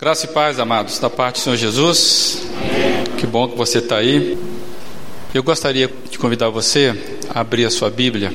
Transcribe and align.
Graça 0.00 0.24
e 0.24 0.28
paz, 0.28 0.58
amados, 0.58 0.98
da 0.98 1.10
parte 1.10 1.34
do 1.34 1.40
Senhor 1.40 1.56
Jesus. 1.56 2.44
Que 3.18 3.26
bom 3.26 3.46
que 3.46 3.54
você 3.54 3.80
está 3.80 3.98
aí. 3.98 4.38
Eu 5.34 5.42
gostaria 5.42 5.92
de 6.10 6.18
convidar 6.18 6.48
você 6.48 7.18
a 7.28 7.40
abrir 7.40 7.66
a 7.66 7.70
sua 7.70 7.90
Bíblia 7.90 8.34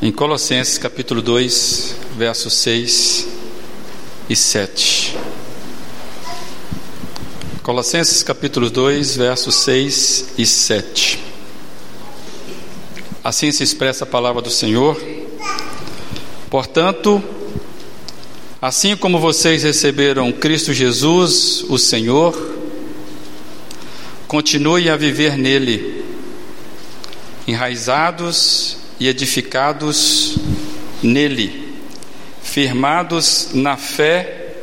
em 0.00 0.12
Colossenses 0.12 0.78
capítulo 0.78 1.20
2, 1.20 1.96
versos 2.16 2.54
6 2.54 3.28
e 4.30 4.36
7. 4.36 5.16
Colossenses 7.60 8.22
capítulo 8.22 8.70
2, 8.70 9.16
versos 9.16 9.56
6 9.56 10.34
e 10.38 10.46
7. 10.46 11.18
Assim 13.24 13.50
se 13.50 13.64
expressa 13.64 14.04
a 14.04 14.06
palavra 14.06 14.40
do 14.40 14.50
Senhor. 14.50 15.02
Portanto, 16.48 17.20
Assim 18.64 18.96
como 18.96 19.20
vocês 19.20 19.62
receberam 19.62 20.32
Cristo 20.32 20.72
Jesus, 20.72 21.66
o 21.68 21.76
Senhor, 21.76 22.34
continuem 24.26 24.88
a 24.88 24.96
viver 24.96 25.36
nele, 25.36 26.02
enraizados 27.46 28.78
e 28.98 29.06
edificados 29.06 30.38
nele, 31.02 31.76
firmados 32.42 33.50
na 33.52 33.76
fé, 33.76 34.54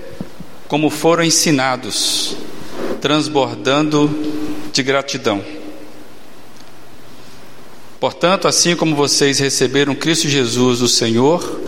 como 0.68 0.90
foram 0.90 1.24
ensinados, 1.24 2.36
transbordando 3.00 4.10
de 4.74 4.82
gratidão. 4.82 5.46
Portanto, 8.00 8.48
assim 8.48 8.76
como 8.76 8.96
vocês 8.96 9.38
receberam 9.38 9.94
Cristo 9.94 10.28
Jesus, 10.28 10.82
o 10.82 10.88
Senhor, 10.88 11.62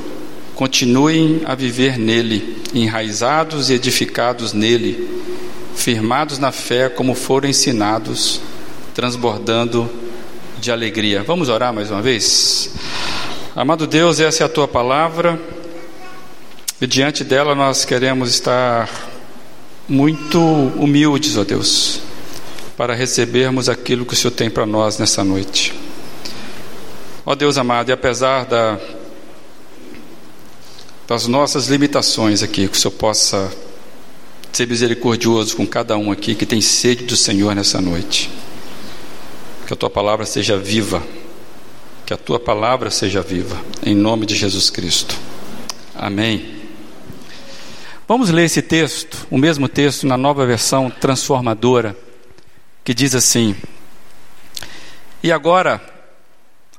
continuem 0.56 1.42
a 1.46 1.56
viver 1.56 1.98
nele, 1.98 2.62
enraizados 2.74 3.70
e 3.70 3.74
edificados 3.74 4.54
nele, 4.54 5.10
firmados 5.76 6.38
na 6.38 6.52
fé 6.52 6.90
como 6.90 7.16
foram 7.16 7.50
ensinados, 7.50 8.40
transbordando 8.94 9.90
de 10.60 10.72
alegria. 10.72 11.24
Vamos 11.24 11.50
orar 11.50 11.74
mais 11.74 11.90
uma 11.90 12.02
vez? 12.02 12.70
Amado 13.56 13.88
Deus, 13.88 14.20
essa 14.20 14.44
é 14.44 14.46
a 14.46 14.50
tua 14.50 14.68
palavra, 14.68 15.40
e 16.80 16.88
diante 16.88 17.24
dela 17.24 17.56
nós 17.56 17.86
queremos 17.86 18.30
estar 18.30 18.90
muito 19.88 20.40
humildes, 20.40 21.38
ó 21.38 21.44
Deus, 21.44 22.00
para 22.78 22.94
recebermos 22.94 23.70
aquilo 23.70 24.06
que 24.06 24.14
o 24.14 24.18
Senhor 24.18 24.32
tem 24.32 24.50
para 24.50 24.66
nós 24.66 24.98
nessa 24.98 25.24
noite. 25.24 25.74
Ó 27.26 27.36
Deus 27.36 27.58
amado, 27.58 27.90
e 27.90 27.92
apesar 27.92 28.46
da 28.46 28.80
das 31.08 31.28
nossas 31.28 31.68
limitações 31.68 32.42
aqui, 32.42 32.68
que 32.68 32.78
o 32.78 32.80
Senhor 32.80 32.94
possa 32.94 33.52
ser 34.52 34.68
misericordioso 34.68 35.58
com 35.58 35.66
cada 35.66 35.98
um 35.98 36.12
aqui 36.12 36.36
que 36.36 36.46
tem 36.46 36.62
sede 36.62 37.06
do 37.06 37.18
Senhor 37.18 37.56
nessa 37.56 37.82
noite. 37.82 38.30
Que 39.68 39.74
a 39.74 39.76
tua 39.76 39.90
palavra 39.90 40.26
seja 40.26 40.58
viva, 40.58 41.04
que 42.06 42.14
a 42.14 42.18
tua 42.18 42.40
palavra 42.40 42.90
seja 42.90 43.22
viva, 43.22 43.60
em 43.84 43.96
nome 43.96 44.26
de 44.26 44.36
Jesus 44.36 44.70
Cristo. 44.70 45.18
Amém. 45.96 46.62
Vamos 48.08 48.30
ler 48.30 48.46
esse 48.46 48.62
texto, 48.62 49.26
o 49.32 49.38
mesmo 49.38 49.68
texto 49.68 50.06
na 50.06 50.18
nova 50.18 50.46
versão 50.46 50.90
transformadora, 50.90 51.98
que 52.84 52.94
diz 52.94 53.16
assim: 53.16 53.56
E 55.24 55.32
agora, 55.32 55.82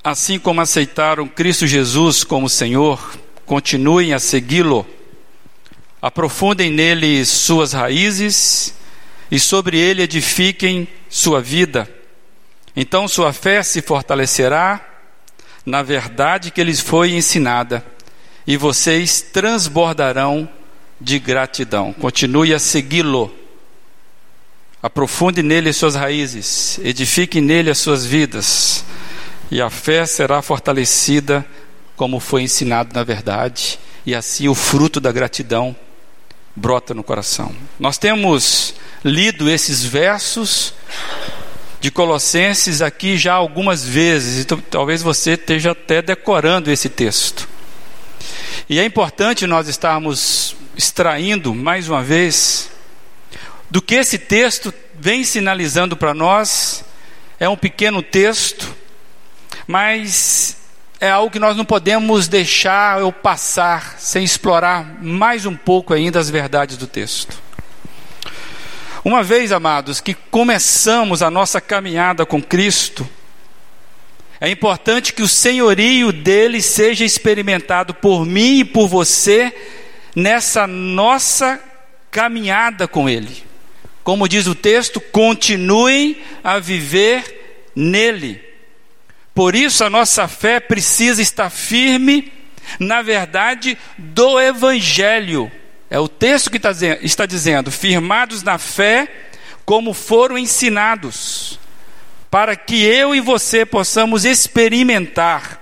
assim 0.02 0.38
como 0.38 0.60
aceitaram 0.60 1.26
Cristo 1.26 1.66
Jesus 1.66 2.22
como 2.22 2.48
Senhor, 2.48 3.00
continuem 3.46 4.12
a 4.12 4.18
segui-lo, 4.18 4.86
aprofundem 6.00 6.70
nele 6.70 7.24
suas 7.24 7.72
raízes 7.72 8.74
e 9.30 9.38
sobre 9.38 9.78
ele 9.78 10.02
edifiquem 10.02 10.88
sua 11.08 11.40
vida. 11.40 11.88
Então 12.76 13.06
sua 13.06 13.32
fé 13.32 13.62
se 13.62 13.80
fortalecerá 13.80 14.84
na 15.64 15.82
verdade 15.82 16.50
que 16.50 16.62
lhes 16.62 16.80
foi 16.80 17.12
ensinada 17.12 17.84
e 18.46 18.56
vocês 18.56 19.22
transbordarão 19.22 20.48
de 21.00 21.18
gratidão. 21.18 21.92
Continue 21.92 22.52
a 22.52 22.58
segui-lo. 22.58 23.34
Aprofunde 24.82 25.42
nele 25.42 25.72
suas 25.72 25.94
raízes, 25.94 26.78
edifique 26.84 27.40
nele 27.40 27.70
as 27.70 27.78
suas 27.78 28.04
vidas, 28.04 28.84
e 29.50 29.62
a 29.62 29.70
fé 29.70 30.04
será 30.04 30.42
fortalecida 30.42 31.44
como 31.96 32.20
foi 32.20 32.42
ensinado 32.42 32.94
na 32.94 33.04
verdade, 33.04 33.78
e 34.04 34.14
assim 34.14 34.48
o 34.48 34.54
fruto 34.54 35.00
da 35.00 35.12
gratidão 35.12 35.74
brota 36.54 36.94
no 36.94 37.02
coração. 37.02 37.54
Nós 37.78 37.98
temos 37.98 38.74
lido 39.04 39.50
esses 39.50 39.84
versos 39.84 40.74
de 41.80 41.90
Colossenses 41.90 42.80
aqui 42.80 43.16
já 43.16 43.34
algumas 43.34 43.84
vezes, 43.84 44.44
então 44.44 44.58
talvez 44.70 45.02
você 45.02 45.32
esteja 45.32 45.72
até 45.72 46.00
decorando 46.00 46.70
esse 46.70 46.88
texto. 46.88 47.48
E 48.68 48.78
é 48.78 48.84
importante 48.84 49.46
nós 49.46 49.68
estarmos 49.68 50.56
extraindo 50.76 51.54
mais 51.54 51.88
uma 51.88 52.02
vez 52.02 52.70
do 53.70 53.82
que 53.82 53.96
esse 53.96 54.18
texto 54.18 54.72
vem 54.94 55.24
sinalizando 55.24 55.96
para 55.96 56.14
nós. 56.14 56.84
É 57.38 57.48
um 57.48 57.56
pequeno 57.56 58.02
texto, 58.02 58.74
mas 59.66 60.53
é 61.04 61.10
algo 61.10 61.30
que 61.30 61.38
nós 61.38 61.54
não 61.54 61.66
podemos 61.66 62.28
deixar 62.28 63.02
ou 63.02 63.12
passar 63.12 63.96
sem 63.98 64.24
explorar 64.24 65.02
mais 65.02 65.44
um 65.44 65.54
pouco 65.54 65.92
ainda 65.92 66.18
as 66.18 66.30
verdades 66.30 66.78
do 66.78 66.86
texto. 66.86 67.36
Uma 69.04 69.22
vez, 69.22 69.52
amados, 69.52 70.00
que 70.00 70.14
começamos 70.14 71.22
a 71.22 71.30
nossa 71.30 71.60
caminhada 71.60 72.24
com 72.24 72.42
Cristo, 72.42 73.06
é 74.40 74.48
importante 74.48 75.12
que 75.12 75.22
o 75.22 75.28
senhorio 75.28 76.10
dele 76.10 76.62
seja 76.62 77.04
experimentado 77.04 77.92
por 77.92 78.24
mim 78.24 78.60
e 78.60 78.64
por 78.64 78.88
você 78.88 79.54
nessa 80.16 80.66
nossa 80.66 81.60
caminhada 82.10 82.88
com 82.88 83.10
ele. 83.10 83.44
Como 84.02 84.26
diz 84.26 84.46
o 84.46 84.54
texto, 84.54 85.02
continuem 85.02 86.16
a 86.42 86.58
viver 86.58 87.70
nele. 87.76 88.43
Por 89.34 89.56
isso 89.56 89.82
a 89.82 89.90
nossa 89.90 90.28
fé 90.28 90.60
precisa 90.60 91.20
estar 91.20 91.50
firme 91.50 92.32
na 92.78 93.02
verdade 93.02 93.76
do 93.98 94.40
Evangelho. 94.40 95.50
É 95.90 95.98
o 95.98 96.08
texto 96.08 96.50
que 96.50 96.60
está 97.02 97.26
dizendo: 97.26 97.70
firmados 97.70 98.42
na 98.42 98.58
fé, 98.58 99.08
como 99.64 99.92
foram 99.92 100.38
ensinados, 100.38 101.58
para 102.30 102.54
que 102.54 102.82
eu 102.82 103.14
e 103.14 103.20
você 103.20 103.66
possamos 103.66 104.24
experimentar 104.24 105.60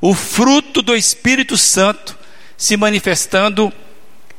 o 0.00 0.12
fruto 0.12 0.82
do 0.82 0.94
Espírito 0.94 1.56
Santo 1.56 2.18
se 2.56 2.76
manifestando 2.76 3.72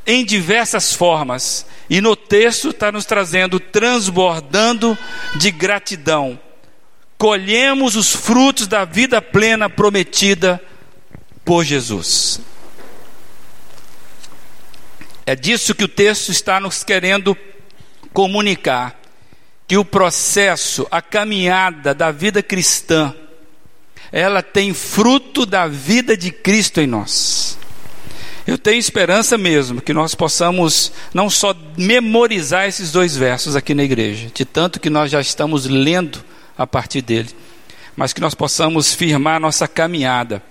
em 0.05 0.23
diversas 0.23 0.93
formas. 0.93 1.65
E 1.89 2.01
no 2.01 2.15
texto 2.15 2.69
está 2.69 2.91
nos 2.91 3.05
trazendo 3.05 3.59
transbordando 3.59 4.97
de 5.35 5.49
gratidão 5.49 6.39
colhemos 7.17 7.95
os 7.95 8.13
frutos 8.15 8.67
da 8.67 8.85
vida 8.85 9.21
plena 9.21 9.69
prometida 9.69 10.61
por 11.43 11.63
Jesus. 11.63 12.39
É 15.25 15.35
disso 15.35 15.73
que 15.73 15.83
o 15.83 15.87
texto 15.87 16.29
está 16.29 16.59
nos 16.59 16.83
querendo 16.83 17.35
comunicar, 18.13 18.99
que 19.67 19.77
o 19.77 19.83
processo, 19.83 20.87
a 20.91 21.01
caminhada 21.01 21.93
da 21.93 22.11
vida 22.11 22.43
cristã, 22.43 23.13
ela 24.11 24.43
tem 24.43 24.73
fruto 24.73 25.45
da 25.45 25.67
vida 25.67 26.15
de 26.15 26.31
Cristo 26.31 26.79
em 26.79 26.87
nós. 26.87 27.57
Eu 28.45 28.59
tenho 28.59 28.77
esperança 28.77 29.37
mesmo 29.37 29.81
que 29.81 29.91
nós 29.91 30.13
possamos 30.13 30.91
não 31.11 31.31
só 31.31 31.55
memorizar 31.75 32.67
esses 32.67 32.91
dois 32.91 33.17
versos 33.17 33.55
aqui 33.55 33.73
na 33.73 33.83
igreja, 33.83 34.29
de 34.31 34.45
tanto 34.45 34.79
que 34.79 34.89
nós 34.89 35.09
já 35.09 35.19
estamos 35.19 35.65
lendo 35.65 36.23
a 36.57 36.65
partir 36.65 37.01
dele, 37.01 37.29
mas 37.95 38.13
que 38.13 38.21
nós 38.21 38.33
possamos 38.33 38.93
firmar 38.93 39.39
nossa 39.39 39.67
caminhada. 39.67 40.41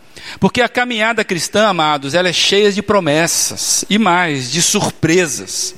Porque 0.40 0.60
a 0.60 0.68
caminhada 0.68 1.24
cristã, 1.24 1.68
amados, 1.68 2.14
ela 2.14 2.28
é 2.28 2.32
cheia 2.32 2.72
de 2.72 2.82
promessas 2.82 3.84
e 3.90 3.98
mais, 3.98 4.50
de 4.50 4.62
surpresas. 4.62 5.74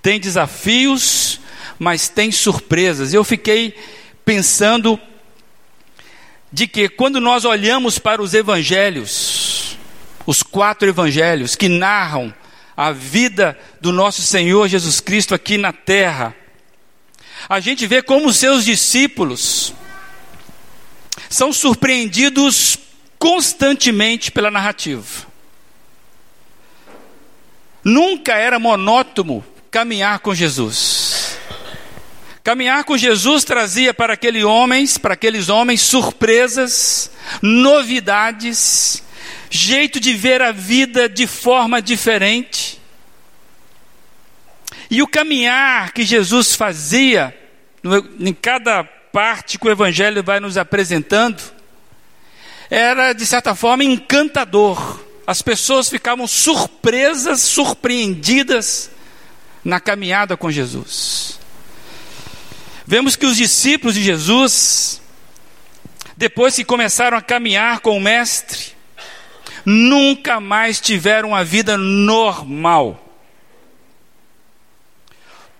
Tem 0.00 0.18
desafios, 0.18 1.40
mas 1.78 2.08
tem 2.08 2.30
surpresas. 2.30 3.12
Eu 3.12 3.24
fiquei 3.24 3.74
pensando 4.24 4.98
de 6.52 6.66
que 6.66 6.88
quando 6.88 7.20
nós 7.20 7.44
olhamos 7.44 7.98
para 7.98 8.22
os 8.22 8.32
evangelhos, 8.32 9.76
os 10.24 10.42
quatro 10.42 10.88
evangelhos 10.88 11.56
que 11.56 11.68
narram 11.68 12.32
a 12.76 12.90
vida 12.92 13.58
do 13.80 13.92
nosso 13.92 14.22
Senhor 14.22 14.68
Jesus 14.68 15.00
Cristo 15.00 15.34
aqui 15.34 15.58
na 15.58 15.72
terra, 15.72 16.34
a 17.48 17.60
gente 17.60 17.86
vê 17.86 18.02
como 18.02 18.32
seus 18.32 18.64
discípulos 18.64 19.72
são 21.28 21.52
surpreendidos 21.52 22.78
constantemente 23.18 24.30
pela 24.30 24.50
narrativa. 24.50 25.26
Nunca 27.82 28.34
era 28.34 28.58
monótono 28.58 29.44
caminhar 29.70 30.20
com 30.20 30.34
Jesus. 30.34 31.38
Caminhar 32.42 32.84
com 32.84 32.96
Jesus 32.96 33.44
trazia 33.44 33.94
para 33.94 34.14
aqueles 34.14 34.44
homens, 34.44 34.98
para 34.98 35.14
aqueles 35.14 35.48
homens 35.48 35.80
surpresas, 35.80 37.10
novidades, 37.40 39.02
jeito 39.50 39.98
de 39.98 40.12
ver 40.12 40.42
a 40.42 40.52
vida 40.52 41.08
de 41.08 41.26
forma 41.26 41.80
diferente. 41.80 42.80
E 44.94 45.02
o 45.02 45.08
caminhar 45.08 45.90
que 45.90 46.04
Jesus 46.04 46.54
fazia, 46.54 47.36
em 48.20 48.32
cada 48.32 48.84
parte 48.84 49.58
que 49.58 49.66
o 49.66 49.70
Evangelho 49.72 50.22
vai 50.22 50.38
nos 50.38 50.56
apresentando, 50.56 51.42
era 52.70 53.12
de 53.12 53.26
certa 53.26 53.56
forma 53.56 53.82
encantador. 53.82 55.00
As 55.26 55.42
pessoas 55.42 55.90
ficavam 55.90 56.28
surpresas, 56.28 57.40
surpreendidas 57.40 58.88
na 59.64 59.80
caminhada 59.80 60.36
com 60.36 60.48
Jesus. 60.48 61.40
Vemos 62.86 63.16
que 63.16 63.26
os 63.26 63.36
discípulos 63.36 63.96
de 63.96 64.02
Jesus, 64.04 65.02
depois 66.16 66.54
que 66.54 66.64
começaram 66.64 67.18
a 67.18 67.20
caminhar 67.20 67.80
com 67.80 67.96
o 67.96 68.00
Mestre, 68.00 68.76
nunca 69.66 70.38
mais 70.38 70.80
tiveram 70.80 71.30
uma 71.30 71.42
vida 71.42 71.76
normal. 71.76 73.03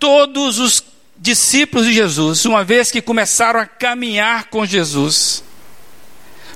Todos 0.04 0.58
os 0.58 0.84
discípulos 1.16 1.86
de 1.86 1.94
Jesus, 1.94 2.44
uma 2.44 2.62
vez 2.62 2.90
que 2.90 3.00
começaram 3.00 3.58
a 3.58 3.64
caminhar 3.64 4.50
com 4.50 4.66
Jesus, 4.66 5.42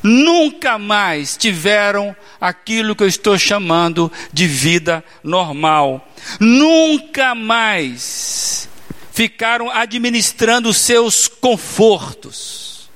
nunca 0.03 0.77
mais 0.77 1.35
tiveram 1.35 2.15
aquilo 2.39 2.95
que 2.95 3.03
eu 3.03 3.09
estou 3.09 3.39
chamando 3.39 4.13
de 4.35 4.47
vida 4.47 5.03
normal. 5.25 6.07
Nunca 6.39 7.35
mais 7.35 8.69
ficaram 9.15 9.71
administrando 9.71 10.71
seus 10.75 11.27
confortos. 11.27 12.91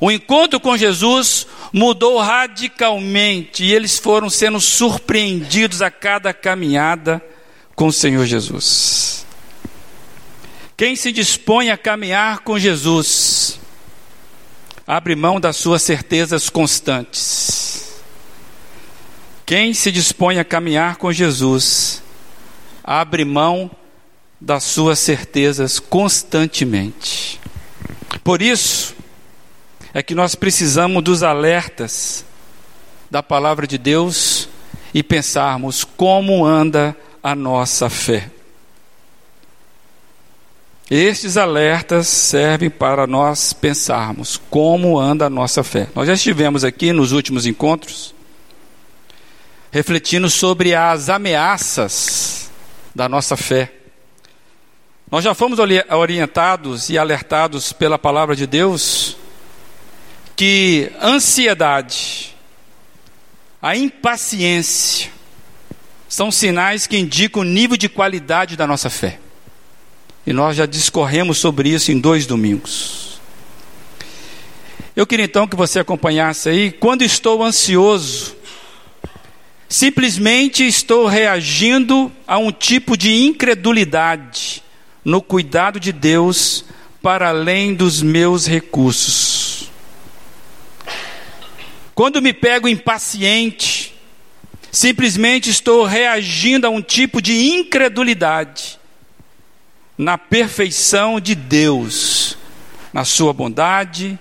O 0.00 0.10
encontro 0.10 0.58
com 0.58 0.74
Jesus 0.74 1.46
mudou 1.70 2.18
radicalmente 2.18 3.62
e 3.62 3.74
eles 3.74 3.98
foram 3.98 4.30
sendo 4.30 4.58
surpreendidos 4.58 5.82
a 5.82 5.90
cada 5.90 6.32
caminhada 6.32 7.22
com 7.76 7.88
o 7.88 7.92
Senhor 7.92 8.24
Jesus. 8.24 9.26
Quem 10.76 10.96
se 10.96 11.12
dispõe 11.12 11.70
a 11.70 11.76
caminhar 11.76 12.40
com 12.40 12.58
Jesus, 12.58 13.60
abre 14.86 15.14
mão 15.14 15.38
das 15.38 15.56
suas 15.56 15.82
certezas 15.82 16.48
constantes. 16.48 18.00
Quem 19.44 19.74
se 19.74 19.92
dispõe 19.92 20.38
a 20.38 20.44
caminhar 20.44 20.96
com 20.96 21.12
Jesus, 21.12 22.02
abre 22.82 23.24
mão 23.24 23.70
das 24.40 24.64
suas 24.64 24.98
certezas 24.98 25.78
constantemente. 25.78 27.40
Por 28.24 28.42
isso, 28.42 28.94
é 29.94 30.02
que 30.02 30.14
nós 30.14 30.34
precisamos 30.34 31.02
dos 31.02 31.22
alertas 31.22 32.24
da 33.10 33.22
palavra 33.22 33.66
de 33.66 33.78
Deus 33.78 34.48
e 34.92 35.02
pensarmos 35.02 35.84
como 35.84 36.44
anda 36.44 36.96
a 37.26 37.34
nossa 37.34 37.90
fé. 37.90 38.30
Estes 40.88 41.36
alertas 41.36 42.06
servem 42.06 42.70
para 42.70 43.04
nós 43.04 43.52
pensarmos 43.52 44.40
como 44.48 44.96
anda 44.96 45.26
a 45.26 45.30
nossa 45.30 45.64
fé. 45.64 45.88
Nós 45.92 46.06
já 46.06 46.14
estivemos 46.14 46.62
aqui 46.62 46.92
nos 46.92 47.10
últimos 47.10 47.44
encontros 47.44 48.14
refletindo 49.72 50.30
sobre 50.30 50.72
as 50.72 51.08
ameaças 51.08 52.48
da 52.94 53.08
nossa 53.08 53.36
fé. 53.36 53.72
Nós 55.10 55.24
já 55.24 55.34
fomos 55.34 55.58
orientados 55.90 56.90
e 56.90 56.96
alertados 56.96 57.72
pela 57.72 57.98
palavra 57.98 58.36
de 58.36 58.46
Deus 58.46 59.16
que 60.36 60.92
ansiedade, 61.02 62.36
a 63.60 63.74
impaciência, 63.74 65.15
são 66.16 66.30
sinais 66.30 66.86
que 66.86 66.96
indicam 66.96 67.42
o 67.42 67.44
nível 67.44 67.76
de 67.76 67.90
qualidade 67.90 68.56
da 68.56 68.66
nossa 68.66 68.88
fé. 68.88 69.18
E 70.26 70.32
nós 70.32 70.56
já 70.56 70.64
discorremos 70.64 71.36
sobre 71.36 71.68
isso 71.68 71.92
em 71.92 72.00
dois 72.00 72.24
domingos. 72.24 73.20
Eu 74.96 75.06
queria 75.06 75.26
então 75.26 75.46
que 75.46 75.54
você 75.54 75.78
acompanhasse 75.78 76.48
aí. 76.48 76.72
Quando 76.72 77.02
estou 77.02 77.44
ansioso, 77.44 78.34
simplesmente 79.68 80.66
estou 80.66 81.06
reagindo 81.06 82.10
a 82.26 82.38
um 82.38 82.50
tipo 82.50 82.96
de 82.96 83.14
incredulidade 83.22 84.62
no 85.04 85.20
cuidado 85.20 85.78
de 85.78 85.92
Deus 85.92 86.64
para 87.02 87.28
além 87.28 87.74
dos 87.74 88.00
meus 88.00 88.46
recursos. 88.46 89.70
Quando 91.94 92.22
me 92.22 92.32
pego 92.32 92.66
impaciente, 92.66 93.85
simplesmente 94.76 95.48
estou 95.48 95.86
reagindo 95.86 96.66
a 96.66 96.70
um 96.70 96.82
tipo 96.82 97.22
de 97.22 97.32
incredulidade 97.48 98.78
na 99.96 100.18
perfeição 100.18 101.18
de 101.18 101.34
Deus, 101.34 102.36
na 102.92 103.02
sua 103.02 103.32
bondade, 103.32 104.18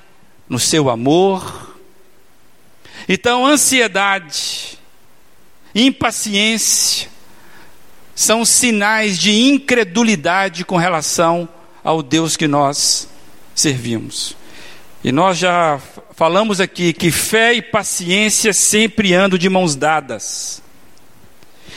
no 0.47 0.57
seu 0.57 0.89
amor. 0.89 1.75
Então, 3.09 3.45
ansiedade, 3.45 4.79
impaciência, 5.75 7.09
são 8.15 8.45
sinais 8.45 9.19
de 9.19 9.33
incredulidade 9.33 10.63
com 10.63 10.77
relação 10.77 11.49
ao 11.83 12.01
Deus 12.01 12.37
que 12.37 12.47
nós 12.47 13.09
servimos. 13.53 14.37
E 15.03 15.11
nós 15.11 15.37
já 15.37 15.81
falamos 16.15 16.61
aqui 16.61 16.93
que 16.93 17.11
fé 17.11 17.53
e 17.53 17.61
paciência 17.61 18.53
sempre 18.53 19.13
andam 19.13 19.37
de 19.37 19.49
mãos 19.49 19.75
dadas. 19.75 20.63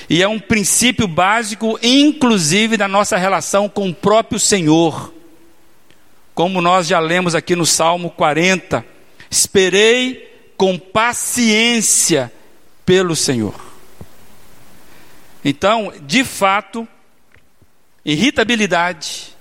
E 0.08 0.23
é 0.23 0.29
um 0.29 0.38
princípio 0.38 1.06
básico, 1.06 1.79
inclusive, 1.82 2.76
da 2.76 2.88
nossa 2.88 3.17
relação 3.19 3.69
com 3.69 3.90
o 3.90 3.94
próprio 3.94 4.40
Senhor. 4.40 5.12
Como 6.35 6.62
nós 6.62 6.87
já 6.87 6.99
lemos 6.99 7.35
aqui 7.35 7.55
no 7.55 7.67
Salmo 7.67 8.11
40. 8.11 8.85
Esperei 9.31 10.50
com 10.56 10.79
paciência 10.79 12.32
pelo 12.87 13.14
Senhor. 13.14 13.55
Então, 15.44 15.93
de 16.02 16.25
fato, 16.25 16.88
irritabilidade 18.05 19.37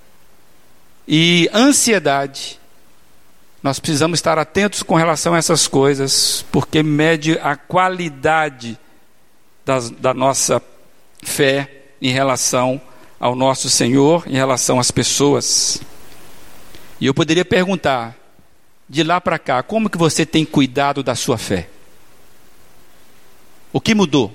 e 1.07 1.49
ansiedade, 1.53 2.59
nós 3.61 3.79
precisamos 3.79 4.19
estar 4.19 4.37
atentos 4.37 4.83
com 4.83 4.95
relação 4.95 5.33
a 5.33 5.37
essas 5.37 5.67
coisas, 5.67 6.45
porque 6.51 6.83
mede 6.83 7.37
a 7.39 7.55
qualidade 7.55 8.77
da 9.99 10.13
nossa 10.13 10.61
fé 11.23 11.83
em 12.01 12.11
relação 12.11 12.79
ao 13.19 13.35
nosso 13.35 13.69
Senhor, 13.69 14.23
em 14.27 14.35
relação 14.35 14.79
às 14.79 14.91
pessoas. 14.91 15.81
E 17.01 17.05
eu 17.05 17.13
poderia 17.13 17.43
perguntar, 17.43 18.15
de 18.87 19.03
lá 19.03 19.19
para 19.19 19.37
cá, 19.37 19.61
como 19.61 19.89
que 19.89 19.97
você 19.97 20.25
tem 20.25 20.45
cuidado 20.45 21.03
da 21.03 21.15
sua 21.15 21.37
fé? 21.37 21.67
O 23.73 23.81
que 23.81 23.93
mudou? 23.93 24.33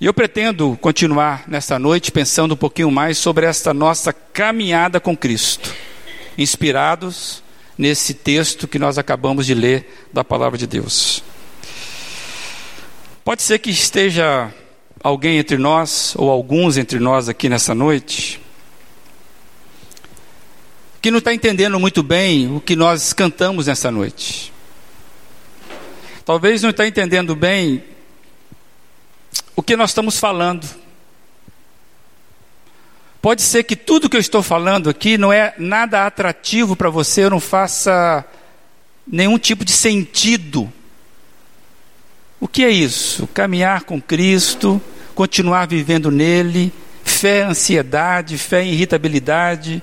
E 0.00 0.06
eu 0.06 0.14
pretendo 0.14 0.76
continuar 0.80 1.44
nesta 1.46 1.78
noite 1.78 2.10
pensando 2.10 2.54
um 2.54 2.56
pouquinho 2.56 2.90
mais 2.90 3.18
sobre 3.18 3.46
esta 3.46 3.72
nossa 3.72 4.12
caminhada 4.12 4.98
com 5.00 5.16
Cristo, 5.16 5.72
inspirados 6.36 7.42
nesse 7.76 8.14
texto 8.14 8.68
que 8.68 8.78
nós 8.78 8.98
acabamos 8.98 9.46
de 9.46 9.54
ler 9.54 10.06
da 10.12 10.22
palavra 10.22 10.58
de 10.58 10.66
Deus. 10.66 11.22
Pode 13.24 13.42
ser 13.42 13.58
que 13.58 13.70
esteja 13.70 14.52
alguém 15.02 15.38
entre 15.38 15.56
nós, 15.56 16.14
ou 16.16 16.30
alguns 16.30 16.76
entre 16.76 16.98
nós 16.98 17.28
aqui 17.28 17.48
nessa 17.48 17.74
noite, 17.74 18.40
que 21.00 21.10
não 21.10 21.18
está 21.18 21.34
entendendo 21.34 21.78
muito 21.80 22.02
bem 22.02 22.54
o 22.54 22.60
que 22.60 22.76
nós 22.76 23.12
cantamos 23.12 23.66
nessa 23.66 23.90
noite. 23.90 24.52
Talvez 26.24 26.62
não 26.62 26.70
está 26.70 26.86
entendendo 26.86 27.34
bem 27.34 27.82
o 29.56 29.62
que 29.62 29.76
nós 29.76 29.90
estamos 29.90 30.18
falando. 30.18 30.66
Pode 33.22 33.40
ser 33.42 33.62
que 33.62 33.76
tudo 33.76 34.10
que 34.10 34.16
eu 34.16 34.20
estou 34.20 34.42
falando 34.42 34.90
aqui 34.90 35.16
não 35.16 35.32
é 35.32 35.54
nada 35.56 36.04
atrativo 36.04 36.74
para 36.74 36.90
você, 36.90 37.22
eu 37.22 37.30
não 37.30 37.38
faça 37.38 38.24
nenhum 39.06 39.38
tipo 39.38 39.64
de 39.64 39.70
sentido. 39.70 40.70
O 42.40 42.48
que 42.48 42.64
é 42.64 42.68
isso? 42.68 43.28
Caminhar 43.28 43.84
com 43.84 44.02
Cristo, 44.02 44.82
continuar 45.14 45.68
vivendo 45.68 46.10
nele, 46.10 46.72
fé, 47.04 47.42
ansiedade, 47.42 48.36
fé, 48.36 48.64
irritabilidade. 48.64 49.80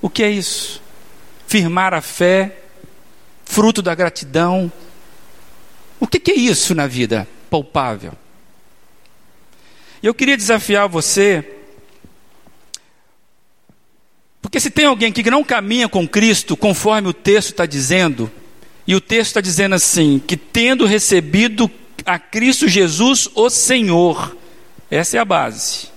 O 0.00 0.08
que 0.08 0.22
é 0.22 0.30
isso? 0.30 0.82
Firmar 1.46 1.92
a 1.92 2.00
fé, 2.00 2.60
fruto 3.44 3.82
da 3.82 3.94
gratidão. 3.94 4.72
O 6.00 6.06
que 6.06 6.32
é 6.32 6.34
isso 6.34 6.74
na 6.74 6.86
vida 6.86 7.28
palpável? 7.50 8.14
Eu 10.02 10.14
queria 10.14 10.36
desafiar 10.36 10.88
você, 10.88 11.44
porque 14.54 14.60
se 14.60 14.70
tem 14.70 14.84
alguém 14.84 15.10
que 15.10 15.28
não 15.28 15.42
caminha 15.42 15.88
com 15.88 16.06
Cristo, 16.06 16.56
conforme 16.56 17.08
o 17.08 17.12
texto 17.12 17.50
está 17.50 17.66
dizendo, 17.66 18.30
e 18.86 18.94
o 18.94 19.00
texto 19.00 19.30
está 19.30 19.40
dizendo 19.40 19.74
assim: 19.74 20.22
que 20.24 20.36
tendo 20.36 20.86
recebido 20.86 21.68
a 22.06 22.20
Cristo 22.20 22.68
Jesus, 22.68 23.28
o 23.34 23.50
Senhor, 23.50 24.36
essa 24.88 25.16
é 25.16 25.20
a 25.20 25.24
base. 25.24 25.88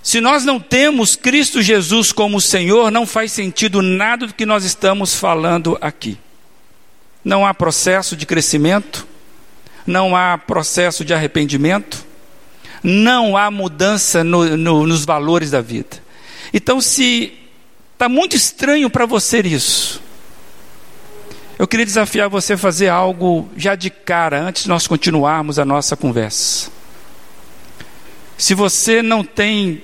Se 0.00 0.20
nós 0.20 0.44
não 0.44 0.60
temos 0.60 1.16
Cristo 1.16 1.60
Jesus 1.60 2.12
como 2.12 2.40
Senhor, 2.40 2.92
não 2.92 3.04
faz 3.04 3.32
sentido 3.32 3.82
nada 3.82 4.28
do 4.28 4.32
que 4.34 4.46
nós 4.46 4.62
estamos 4.64 5.16
falando 5.16 5.76
aqui. 5.80 6.16
Não 7.24 7.44
há 7.44 7.52
processo 7.52 8.14
de 8.14 8.26
crescimento, 8.26 9.04
não 9.84 10.14
há 10.14 10.38
processo 10.38 11.04
de 11.04 11.12
arrependimento, 11.12 12.06
não 12.88 13.36
há 13.36 13.50
mudança 13.50 14.22
no, 14.22 14.56
no, 14.56 14.86
nos 14.86 15.04
valores 15.04 15.50
da 15.50 15.60
vida. 15.60 16.00
Então, 16.54 16.80
se 16.80 17.32
está 17.92 18.08
muito 18.08 18.36
estranho 18.36 18.88
para 18.88 19.04
você 19.04 19.40
isso, 19.40 20.00
eu 21.58 21.66
queria 21.66 21.84
desafiar 21.84 22.28
você 22.28 22.52
a 22.52 22.58
fazer 22.58 22.88
algo 22.88 23.48
já 23.56 23.74
de 23.74 23.90
cara, 23.90 24.40
antes 24.40 24.62
de 24.62 24.68
nós 24.68 24.86
continuarmos 24.86 25.58
a 25.58 25.64
nossa 25.64 25.96
conversa. 25.96 26.70
Se 28.38 28.54
você 28.54 29.02
não 29.02 29.24
tem 29.24 29.82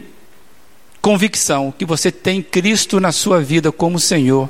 convicção 1.01 1.75
que 1.77 1.85
você 1.85 2.13
tem 2.13 2.41
Cristo 2.41 3.01
na 3.01 3.11
sua 3.11 3.43
vida 3.43 3.73
como 3.73 3.99
Senhor, 3.99 4.49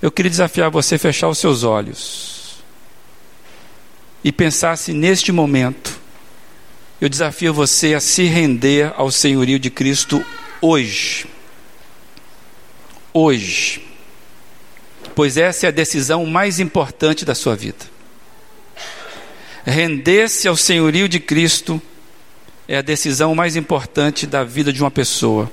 eu 0.00 0.10
queria 0.10 0.30
desafiar 0.30 0.70
você 0.70 0.94
a 0.94 0.98
fechar 0.98 1.28
os 1.28 1.36
seus 1.36 1.64
olhos 1.64 2.62
e 4.24 4.32
pensar 4.32 4.78
se 4.78 4.94
neste 4.94 5.30
momento 5.30 6.00
eu 7.02 7.08
desafio 7.08 7.52
você 7.52 7.94
a 7.94 8.00
se 8.00 8.22
render 8.22 8.94
ao 8.96 9.10
senhorio 9.10 9.58
de 9.58 9.68
Cristo 9.68 10.24
hoje. 10.60 11.26
Hoje. 13.12 13.84
Pois 15.12 15.36
essa 15.36 15.66
é 15.66 15.68
a 15.68 15.72
decisão 15.72 16.24
mais 16.24 16.60
importante 16.60 17.24
da 17.24 17.34
sua 17.34 17.56
vida. 17.56 17.84
Render-se 19.64 20.46
ao 20.46 20.56
senhorio 20.56 21.08
de 21.08 21.18
Cristo 21.18 21.82
é 22.68 22.76
a 22.76 22.82
decisão 22.82 23.34
mais 23.34 23.56
importante 23.56 24.24
da 24.24 24.44
vida 24.44 24.72
de 24.72 24.80
uma 24.80 24.90
pessoa. 24.90 25.50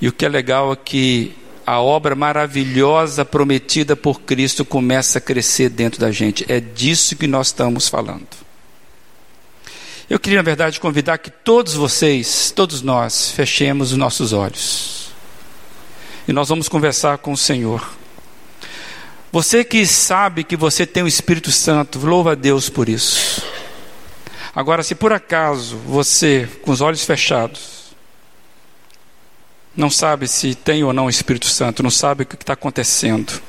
E 0.00 0.06
o 0.06 0.12
que 0.12 0.24
é 0.24 0.28
legal 0.28 0.72
é 0.72 0.76
que 0.76 1.32
a 1.66 1.80
obra 1.80 2.14
maravilhosa 2.14 3.24
prometida 3.24 3.96
por 3.96 4.20
Cristo 4.20 4.64
começa 4.64 5.18
a 5.18 5.20
crescer 5.20 5.68
dentro 5.68 6.00
da 6.00 6.12
gente. 6.12 6.46
É 6.48 6.60
disso 6.60 7.16
que 7.16 7.26
nós 7.26 7.48
estamos 7.48 7.88
falando. 7.88 8.43
Eu 10.08 10.18
queria, 10.18 10.38
na 10.38 10.42
verdade, 10.42 10.78
convidar 10.78 11.18
que 11.18 11.30
todos 11.30 11.74
vocês, 11.74 12.50
todos 12.50 12.82
nós, 12.82 13.30
fechemos 13.30 13.92
os 13.92 13.98
nossos 13.98 14.32
olhos. 14.32 15.08
E 16.28 16.32
nós 16.32 16.48
vamos 16.48 16.68
conversar 16.68 17.18
com 17.18 17.32
o 17.32 17.36
Senhor. 17.36 17.86
Você 19.32 19.64
que 19.64 19.84
sabe 19.86 20.44
que 20.44 20.56
você 20.56 20.86
tem 20.86 21.02
o 21.02 21.08
Espírito 21.08 21.50
Santo, 21.50 21.98
louva 21.98 22.32
a 22.32 22.34
Deus 22.34 22.68
por 22.68 22.88
isso. 22.88 23.42
Agora, 24.54 24.82
se 24.82 24.94
por 24.94 25.12
acaso 25.12 25.76
você, 25.76 26.48
com 26.62 26.70
os 26.70 26.80
olhos 26.80 27.04
fechados, 27.04 27.94
não 29.76 29.90
sabe 29.90 30.28
se 30.28 30.54
tem 30.54 30.84
ou 30.84 30.92
não 30.92 31.06
o 31.06 31.10
Espírito 31.10 31.46
Santo, 31.46 31.82
não 31.82 31.90
sabe 31.90 32.22
o 32.22 32.26
que 32.26 32.36
está 32.36 32.52
acontecendo, 32.52 33.42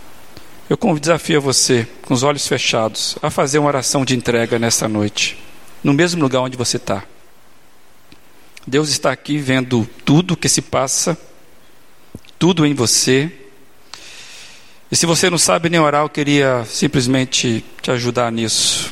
eu 0.67 0.77
desafio 0.99 1.39
você, 1.39 1.87
com 2.01 2.13
os 2.15 2.23
olhos 2.23 2.47
fechados, 2.47 3.15
a 3.21 3.29
fazer 3.29 3.59
uma 3.59 3.67
oração 3.67 4.03
de 4.03 4.15
entrega 4.15 4.57
nesta 4.57 4.87
noite, 4.87 5.37
no 5.85 5.93
mesmo 5.93 6.19
lugar 6.19 6.41
onde 6.41 6.57
você 6.57 6.77
está. 6.77 7.03
Deus 8.65 8.89
está 8.89 9.11
aqui 9.11 9.37
vendo 9.37 9.87
tudo 10.03 10.35
que 10.35 10.49
se 10.49 10.59
passa, 10.59 11.15
tudo 12.39 12.65
em 12.65 12.73
você. 12.73 13.31
E 14.91 14.95
se 14.95 15.05
você 15.05 15.29
não 15.29 15.37
sabe 15.37 15.69
nem 15.69 15.79
orar, 15.79 16.01
eu 16.01 16.09
queria 16.09 16.65
simplesmente 16.65 17.63
te 17.83 17.91
ajudar 17.91 18.31
nisso. 18.31 18.91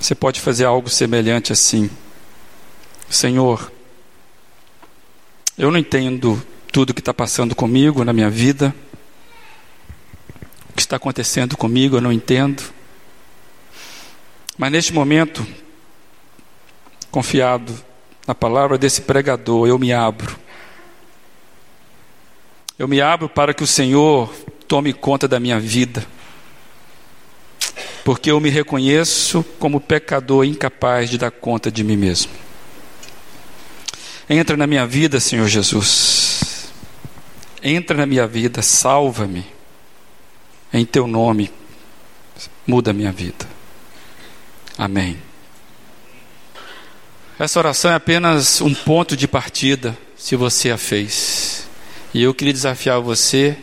Você 0.00 0.16
pode 0.16 0.40
fazer 0.40 0.64
algo 0.64 0.90
semelhante 0.90 1.52
assim. 1.52 1.88
Senhor, 3.08 3.70
eu 5.56 5.70
não 5.70 5.78
entendo 5.78 6.44
tudo 6.72 6.92
que 6.92 7.00
está 7.00 7.14
passando 7.14 7.54
comigo 7.54 8.02
na 8.02 8.12
minha 8.12 8.28
vida. 8.28 8.74
O 10.70 10.72
que 10.72 10.82
está 10.82 10.96
acontecendo 10.96 11.56
comigo 11.56 11.98
eu 11.98 12.00
não 12.00 12.12
entendo. 12.12 12.64
Mas 14.58 14.72
neste 14.72 14.92
momento, 14.92 15.46
confiado 17.10 17.74
na 18.26 18.34
palavra 18.34 18.76
desse 18.78 19.02
pregador, 19.02 19.66
eu 19.68 19.78
me 19.78 19.92
abro. 19.92 20.36
Eu 22.78 22.86
me 22.86 23.00
abro 23.00 23.28
para 23.28 23.52
que 23.52 23.64
o 23.64 23.66
Senhor 23.66 24.32
tome 24.66 24.92
conta 24.92 25.26
da 25.26 25.40
minha 25.40 25.58
vida 25.58 26.06
porque 28.08 28.30
eu 28.30 28.40
me 28.40 28.48
reconheço 28.48 29.44
como 29.58 29.78
pecador 29.78 30.42
incapaz 30.42 31.10
de 31.10 31.18
dar 31.18 31.30
conta 31.30 31.70
de 31.70 31.84
mim 31.84 31.94
mesmo. 31.94 32.32
Entra 34.30 34.56
na 34.56 34.66
minha 34.66 34.86
vida, 34.86 35.20
Senhor 35.20 35.46
Jesus. 35.46 36.70
Entra 37.62 37.98
na 37.98 38.06
minha 38.06 38.26
vida, 38.26 38.62
salva-me. 38.62 39.44
Em 40.72 40.86
teu 40.86 41.06
nome, 41.06 41.50
muda 42.66 42.92
a 42.92 42.94
minha 42.94 43.12
vida. 43.12 43.46
Amém. 44.78 45.27
Essa 47.38 47.60
oração 47.60 47.92
é 47.92 47.94
apenas 47.94 48.60
um 48.60 48.74
ponto 48.74 49.16
de 49.16 49.28
partida, 49.28 49.96
se 50.16 50.34
você 50.34 50.72
a 50.72 50.76
fez. 50.76 51.68
E 52.12 52.20
eu 52.20 52.34
queria 52.34 52.52
desafiar 52.52 53.00
você 53.00 53.56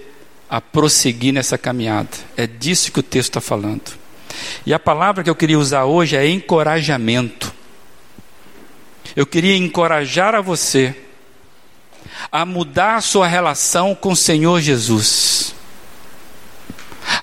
a 0.49 0.61
prosseguir 0.61 1.33
nessa 1.33 1.57
caminhada. 1.57 2.07
É 2.37 2.47
disso 2.47 2.89
que 2.89 3.01
o 3.01 3.03
texto 3.03 3.31
está 3.31 3.41
falando. 3.41 3.91
E 4.65 4.73
a 4.73 4.79
palavra 4.79 5.25
que 5.25 5.29
eu 5.29 5.35
queria 5.35 5.59
usar 5.59 5.83
hoje 5.83 6.15
é 6.15 6.25
encorajamento. 6.25 7.53
Eu 9.13 9.25
queria 9.25 9.57
encorajar 9.57 10.35
a 10.35 10.41
você 10.41 10.95
a 12.31 12.45
mudar 12.45 12.95
a 12.95 13.01
sua 13.01 13.27
relação 13.27 13.93
com 13.93 14.13
o 14.13 14.15
Senhor 14.15 14.61
Jesus. 14.61 15.53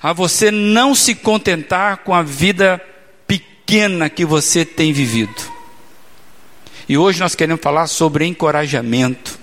A 0.03 0.13
você 0.13 0.51
não 0.51 0.93
se 0.93 1.15
contentar 1.15 1.97
com 1.97 2.13
a 2.13 2.21
vida 2.21 2.79
pequena 3.25 4.07
que 4.07 4.23
você 4.23 4.63
tem 4.63 4.93
vivido. 4.93 5.52
E 6.93 6.97
hoje 6.97 7.19
nós 7.19 7.33
queremos 7.33 7.63
falar 7.63 7.87
sobre 7.87 8.23
encorajamento. 8.23 9.39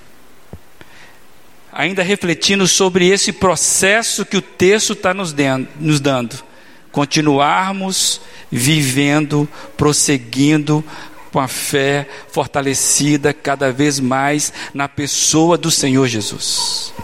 Ainda 1.73 2.01
refletindo 2.01 2.69
sobre 2.69 3.09
esse 3.09 3.33
processo 3.33 4.25
que 4.25 4.37
o 4.37 4.41
texto 4.41 4.93
está 4.93 5.13
nos, 5.13 5.35
nos 5.81 5.99
dando 5.99 6.45
continuarmos 6.93 8.21
vivendo, 8.53 9.49
prosseguindo 9.77 10.85
com 11.33 11.41
a 11.41 11.49
fé 11.49 12.09
fortalecida 12.29 13.35
cada 13.35 13.73
vez 13.73 13.99
mais 13.99 14.53
na 14.73 14.89
pessoa 14.89 15.59
do 15.59 15.73
Senhor 15.73 16.07
Jesus. 16.07 16.95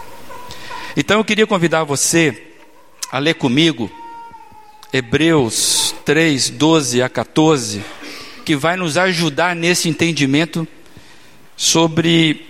Então 0.95 1.17
eu 1.17 1.25
queria 1.25 1.45
convidar 1.45 1.83
você 1.83 2.53
a 3.11 3.19
ler 3.19 3.33
comigo 3.33 3.91
Hebreus 4.93 5.93
3, 6.05 6.51
12 6.51 7.01
a 7.01 7.09
14, 7.09 7.83
que 8.47 8.55
vai 8.55 8.77
nos 8.77 8.97
ajudar 8.97 9.53
nesse 9.53 9.89
entendimento 9.89 10.65
sobre 11.57 12.47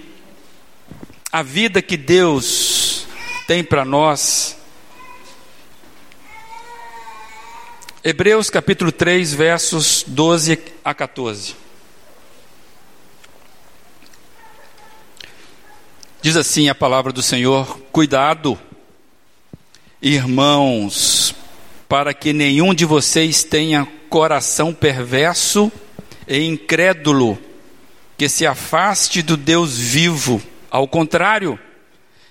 a 1.32 1.42
vida 1.42 1.82
que 1.82 1.98
Deus 1.98 3.08
tem 3.48 3.64
para 3.64 3.84
nós 3.84 4.56
Hebreus 8.04 8.52
capítulo 8.52 8.92
3, 8.92 9.34
versos 9.34 10.06
12 10.06 10.60
a 10.86 10.94
14. 10.94 11.56
Diz 16.22 16.38
assim 16.38 16.70
a 16.70 16.76
palavra 16.76 17.12
do 17.12 17.24
Senhor: 17.24 17.80
Cuidado, 17.92 18.56
irmãos, 20.00 21.34
para 21.90 22.14
que 22.14 22.34
nenhum 22.34 22.72
de 22.72 22.86
vocês 22.86 23.44
tenha 23.44 23.88
coração 24.12 24.72
perverso 24.76 25.72
e 26.28 26.44
incrédulo, 26.44 27.38
que 28.18 28.28
se 28.28 28.46
afaste 28.46 29.22
do 29.22 29.38
Deus 29.38 29.78
vivo. 29.78 30.42
Ao 30.70 30.88
contrário, 30.88 31.58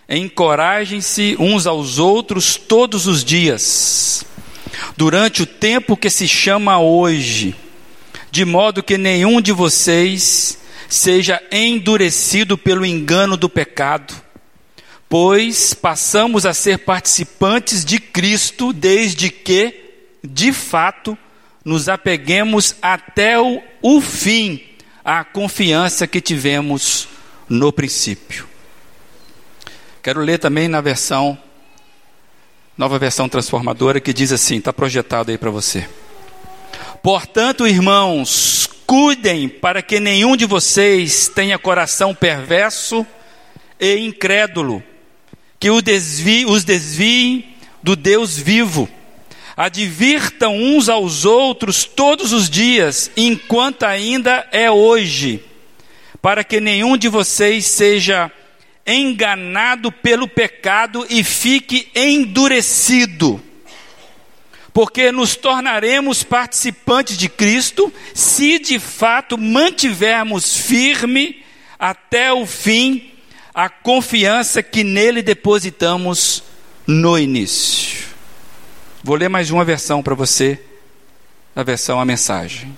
encorajem-se 0.08 1.36
uns 1.38 1.66
aos 1.66 1.98
outros 1.98 2.56
todos 2.56 3.06
os 3.06 3.24
dias 3.24 4.24
durante 4.96 5.42
o 5.42 5.46
tempo 5.46 5.96
que 5.96 6.10
se 6.10 6.26
chama 6.26 6.78
hoje, 6.78 7.54
de 8.30 8.44
modo 8.44 8.82
que 8.82 8.98
nenhum 8.98 9.40
de 9.40 9.52
vocês 9.52 10.58
seja 10.88 11.42
endurecido 11.50 12.56
pelo 12.56 12.84
engano 12.84 13.36
do 13.36 13.48
pecado, 13.48 14.14
pois 15.08 15.74
passamos 15.74 16.46
a 16.46 16.52
ser 16.52 16.78
participantes 16.78 17.84
de 17.84 17.98
Cristo 17.98 18.72
desde 18.72 19.30
que, 19.30 19.74
de 20.22 20.52
fato, 20.52 21.16
nos 21.66 21.88
apeguemos 21.88 22.76
até 22.80 23.36
o, 23.40 23.60
o 23.82 24.00
fim 24.00 24.62
à 25.04 25.24
confiança 25.24 26.06
que 26.06 26.20
tivemos 26.20 27.08
no 27.48 27.72
princípio. 27.72 28.46
Quero 30.00 30.20
ler 30.20 30.38
também 30.38 30.68
na 30.68 30.80
versão, 30.80 31.36
nova 32.78 33.00
versão 33.00 33.28
transformadora, 33.28 34.00
que 34.00 34.12
diz 34.12 34.30
assim: 34.30 34.58
está 34.58 34.72
projetado 34.72 35.32
aí 35.32 35.36
para 35.36 35.50
você. 35.50 35.88
Portanto, 37.02 37.66
irmãos, 37.66 38.70
cuidem 38.86 39.48
para 39.48 39.82
que 39.82 39.98
nenhum 39.98 40.36
de 40.36 40.46
vocês 40.46 41.26
tenha 41.26 41.58
coração 41.58 42.14
perverso 42.14 43.04
e 43.80 44.06
incrédulo, 44.06 44.80
que 45.58 45.68
os 45.68 45.82
desvie, 45.82 46.46
os 46.46 46.62
desvie 46.62 47.56
do 47.82 47.96
Deus 47.96 48.38
vivo. 48.38 48.88
Advirtam 49.56 50.54
uns 50.54 50.88
aos 50.88 51.24
outros 51.24 51.84
todos 51.84 52.32
os 52.32 52.50
dias, 52.50 53.10
enquanto 53.16 53.84
ainda 53.84 54.46
é 54.52 54.70
hoje, 54.70 55.42
para 56.20 56.44
que 56.44 56.60
nenhum 56.60 56.96
de 56.96 57.08
vocês 57.08 57.64
seja 57.64 58.30
enganado 58.86 59.90
pelo 59.90 60.28
pecado 60.28 61.06
e 61.08 61.24
fique 61.24 61.88
endurecido. 61.94 63.42
Porque 64.74 65.10
nos 65.10 65.34
tornaremos 65.34 66.22
participantes 66.22 67.16
de 67.16 67.30
Cristo 67.30 67.90
se 68.12 68.58
de 68.58 68.78
fato 68.78 69.38
mantivermos 69.38 70.54
firme 70.54 71.42
até 71.78 72.30
o 72.30 72.44
fim 72.44 73.10
a 73.54 73.70
confiança 73.70 74.62
que 74.62 74.84
nele 74.84 75.22
depositamos 75.22 76.42
no 76.86 77.18
início. 77.18 78.15
Vou 79.06 79.14
ler 79.14 79.28
mais 79.28 79.52
uma 79.52 79.64
versão 79.64 80.02
para 80.02 80.16
você, 80.16 80.58
a 81.54 81.62
versão 81.62 82.00
a 82.00 82.04
mensagem. 82.04 82.76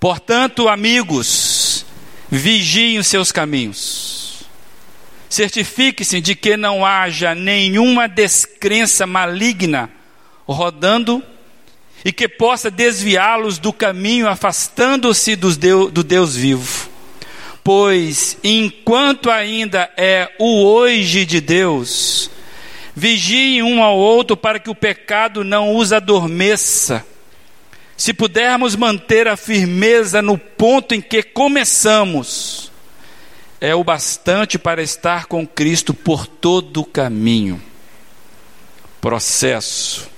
Portanto, 0.00 0.66
amigos, 0.68 1.86
vigiem 2.28 2.98
os 2.98 3.06
seus 3.06 3.30
caminhos. 3.30 4.42
Certifique-se 5.28 6.20
de 6.20 6.34
que 6.34 6.56
não 6.56 6.84
haja 6.84 7.32
nenhuma 7.32 8.08
descrença 8.08 9.06
maligna 9.06 9.88
rodando 10.48 11.22
e 12.04 12.10
que 12.10 12.26
possa 12.26 12.68
desviá-los 12.68 13.58
do 13.58 13.72
caminho, 13.72 14.28
afastando-se 14.28 15.36
do 15.36 16.02
Deus 16.02 16.34
vivo. 16.34 16.90
Pois 17.62 18.36
enquanto 18.42 19.30
ainda 19.30 19.88
é 19.96 20.28
o 20.40 20.64
hoje 20.64 21.24
de 21.24 21.40
Deus, 21.40 22.28
Vigiem 22.94 23.62
um 23.62 23.82
ao 23.82 23.96
outro 23.96 24.36
para 24.36 24.58
que 24.58 24.68
o 24.68 24.74
pecado 24.74 25.42
não 25.42 25.76
os 25.76 25.92
adormeça. 25.92 27.04
Se 27.96 28.12
pudermos 28.12 28.74
manter 28.76 29.28
a 29.28 29.36
firmeza 29.36 30.20
no 30.20 30.36
ponto 30.36 30.94
em 30.94 31.00
que 31.00 31.22
começamos, 31.22 32.70
é 33.60 33.74
o 33.74 33.84
bastante 33.84 34.58
para 34.58 34.82
estar 34.82 35.26
com 35.26 35.46
Cristo 35.46 35.94
por 35.94 36.26
todo 36.26 36.80
o 36.80 36.84
caminho. 36.84 37.62
Processo, 39.00 40.10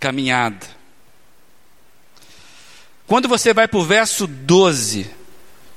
caminhada. 0.00 0.66
Quando 3.06 3.28
você 3.28 3.54
vai 3.54 3.68
para 3.68 3.78
o 3.78 3.84
verso 3.84 4.26
12 4.26 5.08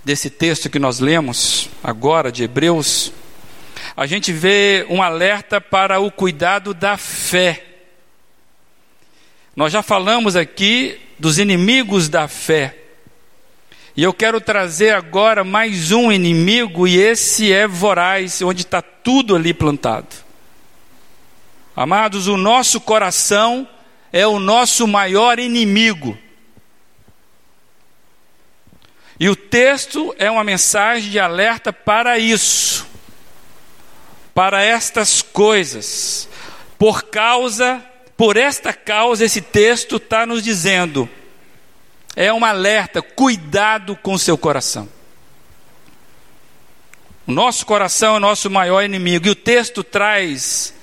desse 0.04 0.32
texto 0.32 0.70
que 0.70 0.80
nós 0.80 1.00
lemos 1.00 1.70
agora, 1.84 2.32
de 2.32 2.44
Hebreus, 2.44 3.12
a 3.96 4.06
gente 4.06 4.32
vê 4.32 4.86
um 4.90 5.02
alerta 5.02 5.60
para 5.60 6.00
o 6.00 6.12
cuidado 6.12 6.74
da 6.74 6.98
fé. 6.98 7.66
Nós 9.56 9.74
já 9.74 9.84
falamos 9.84 10.36
aqui 10.36 11.00
dos 11.18 11.38
inimigos 11.38 12.08
da 12.08 12.28
fé. 12.28 12.78
E 13.96 14.04
eu 14.04 14.14
quero 14.14 14.40
trazer 14.40 14.92
agora 14.92 15.44
mais 15.44 15.92
um 15.92 16.12
inimigo, 16.12 16.88
e 16.88 16.98
esse 16.98 17.52
é 17.52 17.68
voraz, 17.68 18.42
onde 18.42 18.62
está 18.62 18.82
tudo 18.82 19.36
ali 19.36 19.54
plantado. 19.54 20.16
Amados, 21.76 22.28
o 22.28 22.38
nosso 22.38 22.80
coração 22.80 23.68
é 24.14 24.26
o 24.26 24.40
nosso 24.40 24.88
maior 24.88 25.40
inimigo. 25.40 26.18
E 29.20 29.28
o 29.28 29.36
texto 29.36 30.16
é 30.18 30.32
uma 30.32 30.46
mensagem 30.46 31.12
de 31.12 31.20
alerta 31.20 31.74
para 31.74 32.18
isso 32.18 32.88
para 34.40 34.64
estas 34.64 35.22
coisas. 35.22 36.30
Por 36.78 37.04
causa, 37.04 37.84
por 38.16 38.38
esta 38.38 38.72
causa, 38.72 39.26
esse 39.26 39.42
texto 39.42 39.98
está 39.98 40.26
nos 40.26 40.42
dizendo, 40.42 41.10
é 42.16 42.32
um 42.32 42.46
alerta, 42.46 43.02
cuidado 43.02 43.98
com 43.98 44.18
seu 44.18 44.38
coração. 44.38 44.88
O 47.28 47.34
nosso 47.34 47.66
coração 47.66 48.14
é 48.14 48.18
o 48.18 48.22
nosso 48.22 48.50
maior 48.50 48.82
inimigo, 48.82 49.28
e 49.28 49.32
o 49.32 49.36
texto 49.36 49.84
traz 49.84 50.74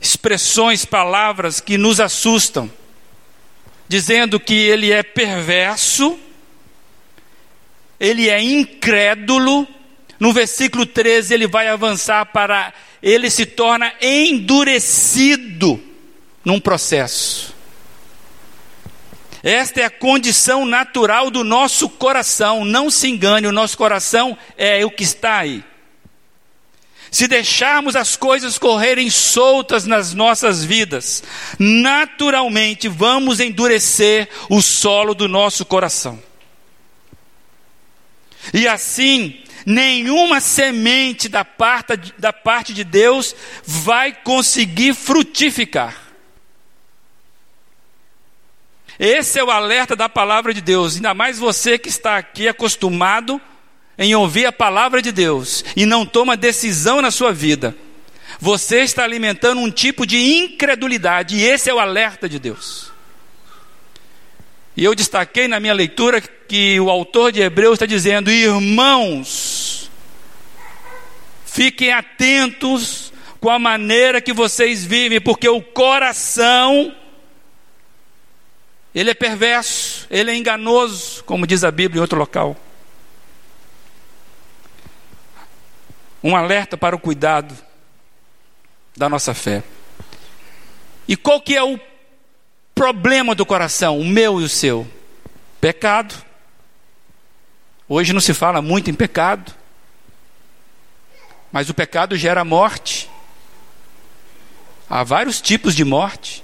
expressões, 0.00 0.86
palavras 0.86 1.60
que 1.60 1.76
nos 1.76 2.00
assustam, 2.00 2.72
dizendo 3.86 4.40
que 4.40 4.54
ele 4.54 4.90
é 4.90 5.02
perverso, 5.02 6.18
ele 8.00 8.30
é 8.30 8.40
incrédulo, 8.40 9.68
no 10.20 10.34
versículo 10.34 10.84
13, 10.84 11.32
ele 11.32 11.46
vai 11.46 11.66
avançar 11.66 12.26
para. 12.26 12.74
Ele 13.02 13.30
se 13.30 13.46
torna 13.46 13.90
endurecido 14.02 15.82
num 16.44 16.60
processo. 16.60 17.54
Esta 19.42 19.80
é 19.80 19.84
a 19.84 19.90
condição 19.90 20.66
natural 20.66 21.30
do 21.30 21.42
nosso 21.42 21.88
coração. 21.88 22.66
Não 22.66 22.90
se 22.90 23.08
engane, 23.08 23.46
o 23.46 23.52
nosso 23.52 23.78
coração 23.78 24.36
é 24.58 24.84
o 24.84 24.90
que 24.90 25.02
está 25.02 25.38
aí. 25.38 25.64
Se 27.10 27.26
deixarmos 27.26 27.96
as 27.96 28.14
coisas 28.14 28.58
correrem 28.58 29.08
soltas 29.08 29.86
nas 29.86 30.12
nossas 30.12 30.62
vidas, 30.62 31.24
naturalmente 31.58 32.86
vamos 32.86 33.40
endurecer 33.40 34.28
o 34.50 34.60
solo 34.60 35.14
do 35.14 35.26
nosso 35.26 35.64
coração. 35.64 36.22
E 38.54 38.68
assim, 38.68 39.42
nenhuma 39.64 40.40
semente 40.40 41.28
da 41.28 41.44
parte, 41.44 42.14
da 42.18 42.32
parte 42.32 42.72
de 42.72 42.84
Deus 42.84 43.34
vai 43.64 44.12
conseguir 44.12 44.94
frutificar. 44.94 45.96
Esse 48.98 49.38
é 49.38 49.44
o 49.44 49.50
alerta 49.50 49.96
da 49.96 50.10
palavra 50.10 50.52
de 50.52 50.60
Deus, 50.60 50.96
ainda 50.96 51.14
mais 51.14 51.38
você 51.38 51.78
que 51.78 51.88
está 51.88 52.18
aqui 52.18 52.46
acostumado 52.46 53.40
em 53.96 54.14
ouvir 54.14 54.46
a 54.46 54.52
palavra 54.52 55.00
de 55.00 55.10
Deus 55.10 55.64
e 55.74 55.86
não 55.86 56.04
toma 56.04 56.36
decisão 56.36 57.00
na 57.00 57.10
sua 57.10 57.32
vida. 57.32 57.74
Você 58.38 58.80
está 58.80 59.02
alimentando 59.04 59.60
um 59.60 59.70
tipo 59.70 60.06
de 60.06 60.18
incredulidade, 60.18 61.36
e 61.36 61.42
esse 61.42 61.68
é 61.68 61.74
o 61.74 61.78
alerta 61.78 62.28
de 62.28 62.38
Deus. 62.38 62.89
E 64.80 64.84
eu 64.84 64.94
destaquei 64.94 65.46
na 65.46 65.60
minha 65.60 65.74
leitura 65.74 66.22
que 66.22 66.80
o 66.80 66.88
autor 66.88 67.32
de 67.32 67.42
Hebreus 67.42 67.74
está 67.74 67.84
dizendo: 67.84 68.30
irmãos, 68.30 69.90
fiquem 71.44 71.92
atentos 71.92 73.12
com 73.38 73.50
a 73.50 73.58
maneira 73.58 74.22
que 74.22 74.32
vocês 74.32 74.82
vivem, 74.82 75.20
porque 75.20 75.46
o 75.46 75.60
coração, 75.60 76.96
ele 78.94 79.10
é 79.10 79.14
perverso, 79.14 80.06
ele 80.10 80.30
é 80.30 80.34
enganoso, 80.34 81.24
como 81.24 81.46
diz 81.46 81.62
a 81.62 81.70
Bíblia 81.70 81.98
em 81.98 82.00
outro 82.00 82.18
local. 82.18 82.56
Um 86.24 86.34
alerta 86.34 86.78
para 86.78 86.96
o 86.96 86.98
cuidado 86.98 87.54
da 88.96 89.10
nossa 89.10 89.34
fé. 89.34 89.62
E 91.06 91.18
qual 91.18 91.38
que 91.38 91.54
é 91.54 91.62
o 91.62 91.78
problema 92.80 93.34
do 93.34 93.44
coração, 93.44 94.00
o 94.00 94.04
meu 94.06 94.40
e 94.40 94.44
o 94.44 94.48
seu? 94.48 94.88
Pecado. 95.60 96.14
Hoje 97.86 98.14
não 98.14 98.22
se 98.22 98.32
fala 98.32 98.62
muito 98.62 98.88
em 98.88 98.94
pecado, 98.94 99.52
mas 101.52 101.68
o 101.68 101.74
pecado 101.74 102.16
gera 102.16 102.42
morte. 102.42 103.06
Há 104.88 105.04
vários 105.04 105.42
tipos 105.42 105.76
de 105.76 105.84
morte. 105.84 106.42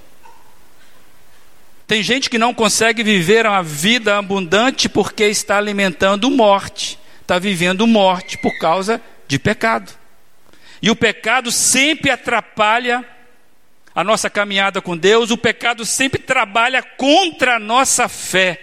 Tem 1.87 2.03
gente 2.03 2.29
que 2.29 2.37
não 2.37 2.53
consegue 2.53 3.03
viver 3.03 3.46
uma 3.46 3.62
vida 3.62 4.18
abundante 4.18 4.90
porque 4.90 5.25
está 5.25 5.57
alimentando 5.57 6.31
morte, 6.31 6.99
está 7.22 7.38
vivendo 7.38 7.87
morte 7.87 8.37
por 8.37 8.59
causa 8.59 9.01
de 9.27 9.38
pecado. 9.38 9.90
E 10.83 10.90
o 10.90 10.96
pecado 10.96 11.51
sempre 11.51 12.11
atrapalha 12.11 13.03
a 13.97 14.05
nossa 14.05 14.29
caminhada 14.29 14.83
com 14.83 14.95
Deus, 14.95 15.31
o 15.31 15.39
pecado 15.39 15.87
sempre 15.87 16.21
trabalha 16.21 16.83
contra 16.83 17.57
a 17.57 17.59
nossa 17.59 18.07
fé 18.11 18.61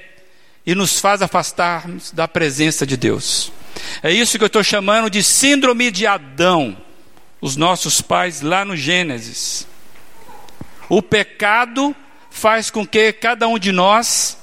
e 0.63 0.75
nos 0.75 0.99
faz 0.99 1.23
afastarmos 1.23 2.11
da 2.11 2.27
presença 2.27 2.85
de 2.85 2.95
Deus. 2.95 3.51
É 4.03 4.11
isso 4.11 4.37
que 4.37 4.43
eu 4.43 4.47
estou 4.47 4.63
chamando 4.63 5.09
de 5.09 5.23
síndrome 5.23 5.89
de 5.89 6.05
Adão, 6.05 6.77
os 7.41 7.55
nossos 7.55 7.99
pais 7.99 8.41
lá 8.41 8.63
no 8.63 8.77
Gênesis. 8.77 9.67
O 10.87 11.01
pecado 11.01 11.95
faz 12.29 12.69
com 12.69 12.85
que 12.85 13.11
cada 13.11 13.47
um 13.47 13.57
de 13.57 13.71
nós 13.71 14.37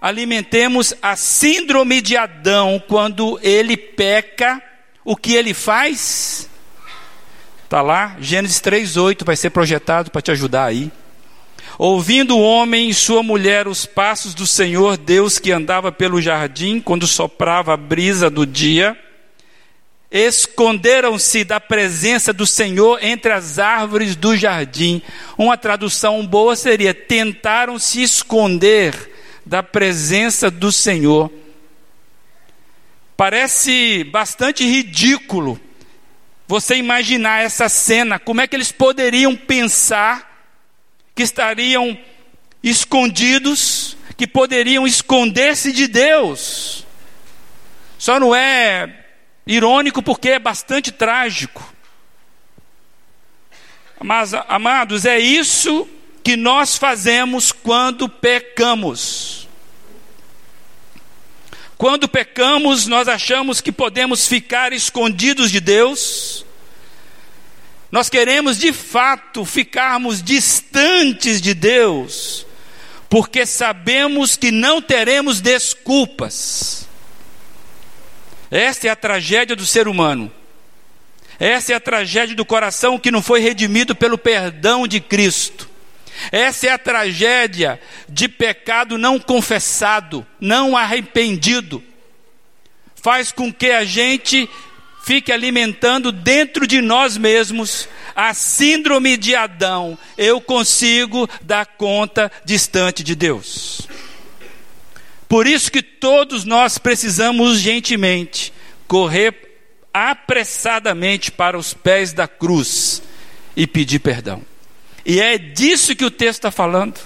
alimentemos 0.00 0.94
a 1.02 1.14
síndrome 1.14 2.00
de 2.00 2.16
Adão 2.16 2.82
quando 2.88 3.38
ele 3.42 3.76
peca, 3.76 4.62
o 5.04 5.14
que 5.14 5.34
ele 5.34 5.52
faz? 5.52 6.49
Está 7.70 7.82
lá, 7.82 8.16
Gênesis 8.18 8.60
3,8 8.60 9.24
vai 9.24 9.36
ser 9.36 9.50
projetado 9.50 10.10
para 10.10 10.20
te 10.20 10.32
ajudar 10.32 10.64
aí. 10.64 10.90
Ouvindo 11.78 12.36
o 12.36 12.42
homem 12.42 12.90
e 12.90 12.94
sua 12.94 13.22
mulher 13.22 13.68
os 13.68 13.86
passos 13.86 14.34
do 14.34 14.44
Senhor 14.44 14.96
Deus 14.96 15.38
que 15.38 15.52
andava 15.52 15.92
pelo 15.92 16.20
jardim 16.20 16.80
quando 16.80 17.06
soprava 17.06 17.72
a 17.72 17.76
brisa 17.76 18.28
do 18.28 18.44
dia, 18.44 18.98
esconderam-se 20.10 21.44
da 21.44 21.60
presença 21.60 22.32
do 22.32 22.44
Senhor 22.44 22.98
entre 23.04 23.30
as 23.30 23.60
árvores 23.60 24.16
do 24.16 24.36
jardim. 24.36 25.00
Uma 25.38 25.56
tradução 25.56 26.26
boa 26.26 26.56
seria: 26.56 26.92
tentaram 26.92 27.78
se 27.78 28.02
esconder 28.02 29.12
da 29.46 29.62
presença 29.62 30.50
do 30.50 30.72
Senhor. 30.72 31.30
Parece 33.16 34.02
bastante 34.02 34.64
ridículo 34.64 35.69
você 36.50 36.74
imaginar 36.74 37.44
essa 37.44 37.68
cena, 37.68 38.18
como 38.18 38.40
é 38.40 38.46
que 38.48 38.56
eles 38.56 38.72
poderiam 38.72 39.36
pensar 39.36 40.48
que 41.14 41.22
estariam 41.22 41.96
escondidos, 42.60 43.96
que 44.16 44.26
poderiam 44.26 44.84
esconder-se 44.84 45.70
de 45.70 45.86
Deus. 45.86 46.84
Só 47.96 48.18
não 48.18 48.34
é 48.34 49.06
irônico 49.46 50.02
porque 50.02 50.30
é 50.30 50.38
bastante 50.40 50.90
trágico. 50.90 51.72
Mas, 54.02 54.34
amados, 54.34 55.04
é 55.04 55.20
isso 55.20 55.88
que 56.24 56.36
nós 56.36 56.76
fazemos 56.76 57.52
quando 57.52 58.08
pecamos. 58.08 59.39
Quando 61.80 62.06
pecamos, 62.06 62.86
nós 62.86 63.08
achamos 63.08 63.62
que 63.62 63.72
podemos 63.72 64.26
ficar 64.26 64.70
escondidos 64.70 65.50
de 65.50 65.60
Deus. 65.60 66.44
Nós 67.90 68.10
queremos 68.10 68.58
de 68.58 68.70
fato 68.70 69.46
ficarmos 69.46 70.22
distantes 70.22 71.40
de 71.40 71.54
Deus, 71.54 72.46
porque 73.08 73.46
sabemos 73.46 74.36
que 74.36 74.50
não 74.50 74.82
teremos 74.82 75.40
desculpas. 75.40 76.86
Esta 78.50 78.88
é 78.88 78.90
a 78.90 78.96
tragédia 78.96 79.56
do 79.56 79.64
ser 79.64 79.88
humano. 79.88 80.30
Essa 81.38 81.72
é 81.72 81.76
a 81.76 81.80
tragédia 81.80 82.36
do 82.36 82.44
coração 82.44 82.98
que 82.98 83.10
não 83.10 83.22
foi 83.22 83.40
redimido 83.40 83.96
pelo 83.96 84.18
perdão 84.18 84.86
de 84.86 85.00
Cristo. 85.00 85.69
Essa 86.30 86.68
é 86.68 86.70
a 86.70 86.78
tragédia 86.78 87.80
de 88.08 88.28
pecado 88.28 88.98
não 88.98 89.18
confessado, 89.18 90.26
não 90.40 90.76
arrependido. 90.76 91.82
Faz 92.94 93.32
com 93.32 93.52
que 93.52 93.70
a 93.70 93.84
gente 93.84 94.48
fique 95.02 95.32
alimentando 95.32 96.12
dentro 96.12 96.66
de 96.66 96.80
nós 96.80 97.16
mesmos 97.16 97.88
a 98.14 98.34
síndrome 98.34 99.16
de 99.16 99.34
Adão. 99.34 99.98
Eu 100.16 100.40
consigo 100.40 101.28
dar 101.40 101.66
conta 101.66 102.30
distante 102.44 103.02
de 103.02 103.14
Deus. 103.14 103.88
Por 105.28 105.46
isso 105.46 105.70
que 105.70 105.82
todos 105.82 106.44
nós 106.44 106.76
precisamos 106.76 107.52
urgentemente 107.52 108.52
correr 108.86 109.50
apressadamente 109.92 111.30
para 111.30 111.56
os 111.56 111.72
pés 111.72 112.12
da 112.12 112.26
cruz 112.26 113.02
e 113.56 113.66
pedir 113.66 114.00
perdão. 114.00 114.49
E 115.10 115.20
é 115.20 115.36
disso 115.36 115.96
que 115.96 116.04
o 116.04 116.10
texto 116.10 116.38
está 116.38 116.52
falando. 116.52 117.00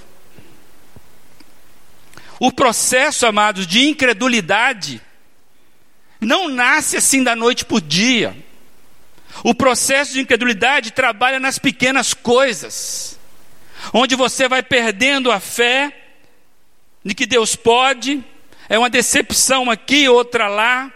O 2.39 2.53
processo, 2.53 3.25
amados, 3.25 3.67
de 3.67 3.89
incredulidade 3.89 5.01
não 6.21 6.51
nasce 6.51 6.99
assim 6.99 7.25
da 7.25 7.35
noite 7.35 7.65
para 7.65 7.79
o 7.79 7.81
dia. 7.81 8.37
O 9.43 9.55
processo 9.55 10.13
de 10.13 10.21
incredulidade 10.21 10.91
trabalha 10.91 11.41
nas 11.41 11.59
pequenas 11.59 12.13
coisas, 12.13 13.19
onde 13.91 14.15
você 14.15 14.49
vai 14.49 14.63
perdendo 14.63 15.33
a 15.33 15.41
fé 15.41 15.91
de 17.03 17.15
que 17.15 17.25
Deus 17.25 17.57
pode, 17.57 18.23
é 18.69 18.79
uma 18.79 18.91
decepção 18.91 19.71
aqui, 19.71 20.11
outra 20.11 20.47
lá. 20.47 20.93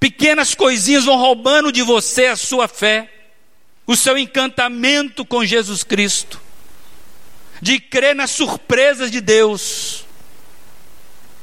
Pequenas 0.00 0.56
coisinhas 0.56 1.04
vão 1.04 1.18
roubando 1.18 1.70
de 1.70 1.82
você 1.82 2.26
a 2.26 2.36
sua 2.36 2.66
fé, 2.66 3.08
o 3.86 3.94
seu 3.94 4.18
encantamento 4.18 5.24
com 5.24 5.44
Jesus 5.44 5.84
Cristo, 5.84 6.47
de 7.60 7.80
crer 7.80 8.14
nas 8.14 8.30
surpresas 8.30 9.10
de 9.10 9.20
Deus, 9.20 10.04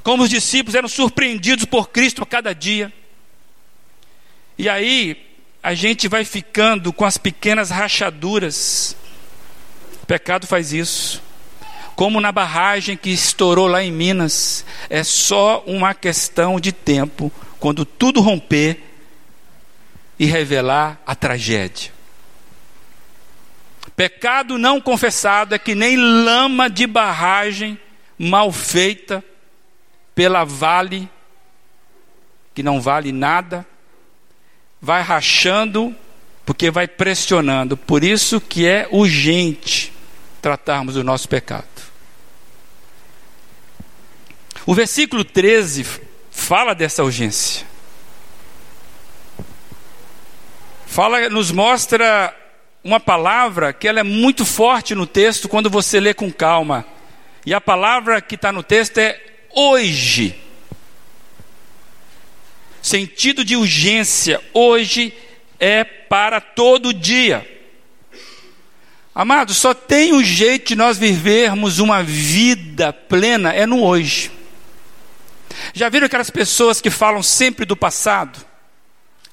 como 0.03 0.23
os 0.23 0.29
discípulos 0.29 0.75
eram 0.75 0.87
surpreendidos 0.87 1.65
por 1.65 1.89
Cristo 1.89 2.21
a 2.21 2.25
cada 2.25 2.53
dia. 2.53 2.93
E 4.57 4.69
aí 4.69 5.17
a 5.61 5.73
gente 5.73 6.07
vai 6.07 6.23
ficando 6.23 6.93
com 6.93 7.05
as 7.05 7.17
pequenas 7.17 7.71
rachaduras. 7.71 8.95
O 10.03 10.05
pecado 10.05 10.45
faz 10.45 10.71
isso. 10.71 11.23
Como 11.95 12.21
na 12.21 12.31
barragem 12.31 12.95
que 12.95 13.09
estourou 13.09 13.67
lá 13.67 13.81
em 13.81 13.91
Minas, 13.91 14.63
é 14.89 15.03
só 15.03 15.63
uma 15.65 15.93
questão 15.93 16.59
de 16.59 16.71
tempo 16.71 17.31
quando 17.59 17.83
tudo 17.83 18.21
romper 18.21 18.79
e 20.19 20.25
revelar 20.25 21.01
a 21.05 21.15
tragédia. 21.15 21.94
Pecado 23.95 24.57
não 24.57 24.81
confessado 24.81 25.55
é 25.55 25.59
que 25.59 25.73
nem 25.73 25.95
lama 25.95 26.69
de 26.69 26.85
barragem 26.85 27.79
mal 28.17 28.51
feita 28.51 29.23
pela 30.13 30.43
vale, 30.43 31.09
que 32.53 32.61
não 32.61 32.81
vale 32.81 33.11
nada, 33.11 33.65
vai 34.81 35.01
rachando, 35.01 35.95
porque 36.45 36.69
vai 36.69 36.87
pressionando. 36.87 37.77
Por 37.77 38.03
isso 38.03 38.41
que 38.41 38.67
é 38.67 38.87
urgente 38.91 39.93
tratarmos 40.41 40.95
do 40.95 41.03
nosso 41.03 41.27
pecado. 41.27 41.65
O 44.65 44.73
versículo 44.73 45.23
13 45.23 45.85
fala 46.31 46.73
dessa 46.73 47.03
urgência. 47.03 47.65
Fala, 50.85 51.29
nos 51.29 51.51
mostra 51.51 52.35
uma 52.85 52.99
palavra 52.99 53.73
que 53.73 53.87
ela 53.87 53.99
é 53.99 54.03
muito 54.03 54.45
forte 54.45 54.93
no 54.93 55.07
texto 55.07 55.49
quando 55.49 55.71
você 55.71 55.99
lê 55.99 56.13
com 56.13 56.31
calma. 56.31 56.85
E 57.43 57.51
a 57.51 57.59
palavra 57.59 58.21
que 58.21 58.35
está 58.35 58.51
no 58.51 58.61
texto 58.61 58.99
é 58.99 59.19
hoje 59.53 60.39
sentido 62.85 63.43
de 63.43 63.55
urgência, 63.55 64.39
hoje 64.53 65.11
é 65.59 65.83
para 65.83 66.39
todo 66.39 66.93
dia. 66.93 67.43
Amados, 69.13 69.57
só 69.57 69.73
tem 69.73 70.13
um 70.13 70.23
jeito 70.23 70.67
de 70.67 70.75
nós 70.75 70.95
vivermos 70.95 71.79
uma 71.79 72.03
vida 72.03 72.93
plena, 72.93 73.51
é 73.51 73.65
no 73.65 73.83
hoje. 73.83 74.29
Já 75.73 75.89
viram 75.89 76.05
aquelas 76.05 76.29
pessoas 76.29 76.79
que 76.79 76.91
falam 76.91 77.23
sempre 77.23 77.65
do 77.65 77.75
passado? 77.75 78.45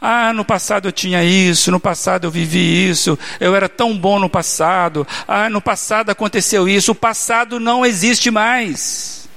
Ah, 0.04 0.32
no 0.32 0.44
passado 0.44 0.88
eu 0.88 0.92
tinha 0.92 1.22
isso, 1.22 1.70
no 1.70 1.78
passado 1.78 2.26
eu 2.26 2.30
vivi 2.30 2.88
isso, 2.88 3.16
eu 3.38 3.54
era 3.54 3.68
tão 3.68 3.96
bom 3.96 4.18
no 4.18 4.28
passado, 4.28 5.06
ah, 5.28 5.48
no 5.48 5.62
passado 5.62 6.10
aconteceu 6.10 6.68
isso, 6.68 6.90
o 6.90 6.94
passado 6.94 7.60
não 7.60 7.86
existe 7.86 8.28
mais. 8.28 9.28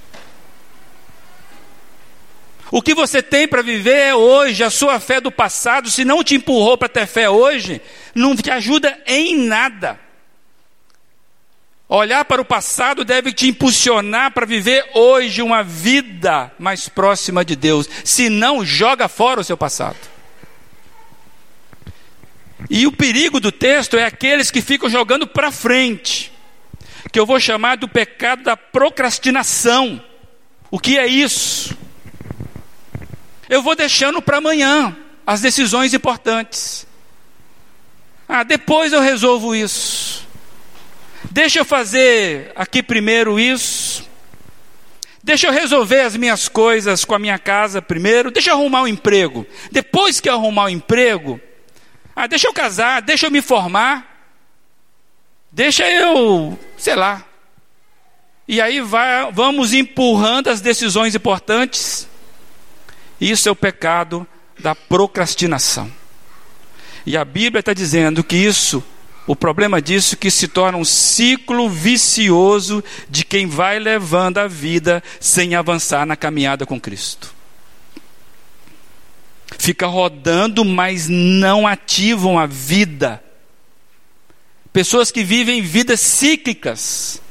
O 2.72 2.82
que 2.82 2.96
você 2.96 3.22
tem 3.22 3.48
para 3.48 3.62
viver 3.62 3.96
é 3.96 4.16
hoje, 4.16 4.64
a 4.64 4.72
sua 4.72 5.00
fé 5.00 5.22
do 5.22 5.32
passado, 5.32 5.88
se 5.88 6.04
não 6.04 6.24
te 6.24 6.34
empurrou 6.34 6.76
para 6.76 6.90
ter 6.90 7.06
fé 7.06 7.30
hoje, 7.30 7.80
não 8.16 8.36
te 8.36 8.50
ajuda 8.50 8.98
em 9.06 9.38
nada. 9.46 10.00
Olhar 11.88 12.26
para 12.26 12.42
o 12.42 12.46
passado 12.46 13.06
deve 13.06 13.32
te 13.32 13.48
impulsionar 13.48 14.32
para 14.32 14.48
viver 14.48 14.84
hoje 14.96 15.44
uma 15.44 15.62
vida 15.62 16.52
mais 16.58 16.90
próxima 16.90 17.46
de 17.46 17.56
Deus. 17.56 17.88
Se 18.04 18.32
não, 18.32 18.66
joga 18.66 19.08
fora 19.08 19.42
o 19.42 19.44
seu 19.44 19.56
passado. 19.56 20.15
E 22.70 22.88
o 22.88 22.92
perigo 22.92 23.40
do 23.40 23.52
texto 23.52 23.98
é 23.98 24.04
aqueles 24.04 24.50
que 24.50 24.62
ficam 24.62 24.90
jogando 24.90 25.28
para 25.28 25.52
frente, 25.52 26.32
que 27.12 27.20
eu 27.20 27.26
vou 27.26 27.40
chamar 27.40 27.78
do 27.78 27.88
pecado 27.88 28.44
da 28.44 28.58
procrastinação. 28.58 30.04
O 30.72 30.80
que 30.80 30.98
é 30.98 31.06
isso? 31.06 31.78
Eu 33.48 33.62
vou 33.62 33.76
deixando 33.76 34.22
para 34.22 34.38
amanhã 34.38 34.96
as 35.26 35.42
decisões 35.42 35.94
importantes. 35.94 36.88
Ah, 38.28 38.44
depois 38.44 38.92
eu 38.92 39.02
resolvo 39.02 39.56
isso. 39.56 40.28
Deixa 41.32 41.60
eu 41.60 41.66
fazer 41.66 42.52
aqui 42.56 42.82
primeiro 42.82 43.40
isso. 43.40 44.10
Deixa 45.24 45.48
eu 45.48 45.52
resolver 45.52 46.02
as 46.02 46.16
minhas 46.16 46.48
coisas 46.48 47.04
com 47.04 47.16
a 47.16 47.20
minha 47.20 47.38
casa 47.38 47.82
primeiro. 47.82 48.32
Deixa 48.32 48.52
eu 48.52 48.56
arrumar 48.56 48.84
um 48.84 48.88
emprego. 48.88 49.46
Depois 49.72 50.20
que 50.20 50.30
eu 50.30 50.34
arrumar 50.34 50.64
o 50.64 50.66
um 50.66 50.70
emprego, 50.70 51.40
ah, 52.16 52.28
deixa 52.28 52.48
eu 52.48 52.54
casar, 52.54 53.02
deixa 53.02 53.28
eu 53.28 53.32
me 53.32 53.42
formar. 53.42 54.14
Deixa 55.52 55.90
eu, 55.90 56.58
sei 56.78 56.96
lá. 56.96 57.26
E 58.48 58.62
aí 58.62 58.80
vai, 58.80 59.32
vamos 59.32 59.74
empurrando 59.74 60.50
as 60.50 60.62
decisões 60.62 61.16
importantes. 61.16 62.08
Isso 63.20 63.50
é 63.50 63.52
o 63.52 63.56
pecado 63.56 64.26
da 64.60 64.74
procrastinação. 64.74 65.92
E 67.06 67.18
a 67.18 67.26
Bíblia 67.26 67.60
está 67.60 67.74
dizendo 67.74 68.24
que 68.24 68.36
isso, 68.36 68.84
o 69.28 69.36
problema 69.36 69.82
disso, 69.82 70.16
é 70.16 70.18
que 70.18 70.32
se 70.32 70.48
torna 70.48 70.78
um 70.78 70.86
ciclo 70.86 71.70
vicioso 71.70 72.84
de 73.10 73.26
quem 73.26 73.46
vai 73.46 73.78
levando 73.78 74.38
a 74.38 74.48
vida 74.48 75.04
sem 75.20 75.54
avançar 75.54 76.06
na 76.06 76.16
caminhada 76.16 76.66
com 76.66 76.80
Cristo. 76.80 77.35
Fica 79.66 79.88
rodando, 79.88 80.64
mas 80.64 81.10
não 81.10 81.66
ativam 81.66 82.38
a 82.38 82.46
vida. 82.46 83.24
Pessoas 84.72 85.10
que 85.10 85.24
vivem 85.24 85.62
vidas 85.62 86.00
cíclicas 86.00 87.22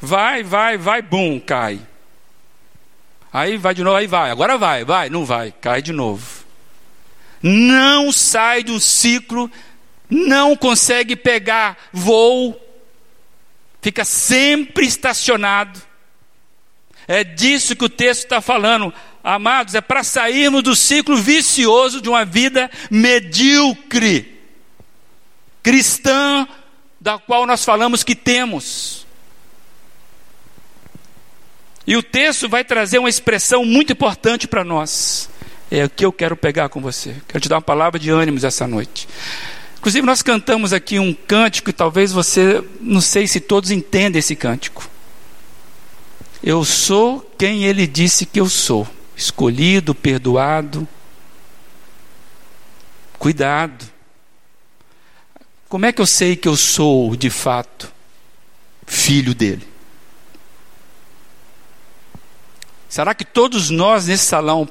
Vai, 0.00 0.44
vai, 0.44 0.78
vai, 0.78 1.02
bum, 1.02 1.40
cai. 1.40 1.80
Aí 3.32 3.56
vai 3.56 3.74
de 3.74 3.82
novo, 3.82 3.96
aí 3.96 4.06
vai. 4.06 4.30
Agora 4.30 4.56
vai, 4.56 4.84
vai, 4.84 5.10
não 5.10 5.24
vai, 5.24 5.52
cai 5.60 5.82
de 5.82 5.92
novo. 5.92 6.44
Não 7.42 8.12
sai 8.12 8.62
do 8.62 8.78
ciclo, 8.78 9.50
não 10.08 10.56
consegue 10.56 11.16
pegar 11.16 11.76
voo, 11.92 12.56
fica 13.82 14.04
sempre 14.04 14.86
estacionado. 14.86 15.80
É 17.08 17.22
disso 17.22 17.76
que 17.76 17.84
o 17.84 17.88
texto 17.88 18.24
está 18.24 18.40
falando. 18.40 18.92
Amados, 19.28 19.74
é 19.74 19.80
para 19.80 20.04
sairmos 20.04 20.62
do 20.62 20.76
ciclo 20.76 21.16
vicioso 21.16 22.00
de 22.00 22.08
uma 22.08 22.24
vida 22.24 22.70
medíocre, 22.88 24.38
cristã, 25.64 26.46
da 27.00 27.18
qual 27.18 27.44
nós 27.44 27.64
falamos 27.64 28.04
que 28.04 28.14
temos. 28.14 29.04
E 31.84 31.96
o 31.96 32.04
texto 32.04 32.48
vai 32.48 32.62
trazer 32.62 33.00
uma 33.00 33.08
expressão 33.08 33.64
muito 33.64 33.92
importante 33.92 34.46
para 34.46 34.62
nós. 34.62 35.28
É 35.72 35.86
o 35.86 35.90
que 35.90 36.04
eu 36.04 36.12
quero 36.12 36.36
pegar 36.36 36.68
com 36.68 36.80
você. 36.80 37.16
Quero 37.26 37.40
te 37.40 37.48
dar 37.48 37.56
uma 37.56 37.62
palavra 37.62 37.98
de 37.98 38.10
ânimos 38.10 38.44
essa 38.44 38.64
noite. 38.64 39.08
Inclusive, 39.78 40.06
nós 40.06 40.22
cantamos 40.22 40.72
aqui 40.72 41.00
um 41.00 41.12
cântico 41.12 41.70
e 41.70 41.72
talvez 41.72 42.12
você, 42.12 42.62
não 42.80 43.00
sei 43.00 43.26
se 43.26 43.40
todos 43.40 43.72
entendem 43.72 44.20
esse 44.20 44.36
cântico. 44.36 44.88
Eu 46.44 46.64
sou 46.64 47.28
quem 47.36 47.64
ele 47.64 47.88
disse 47.88 48.24
que 48.24 48.38
eu 48.38 48.48
sou. 48.48 48.86
Escolhido, 49.16 49.94
perdoado. 49.94 50.86
Cuidado. 53.18 53.96
Como 55.68 55.86
é 55.86 55.92
que 55.92 56.00
eu 56.00 56.06
sei 56.06 56.36
que 56.36 56.46
eu 56.46 56.56
sou, 56.56 57.16
de 57.16 57.30
fato, 57.30 57.92
filho 58.86 59.34
dele? 59.34 59.66
Será 62.88 63.14
que 63.14 63.24
todos 63.24 63.70
nós 63.70 64.06
nesse 64.06 64.24
salão 64.24 64.68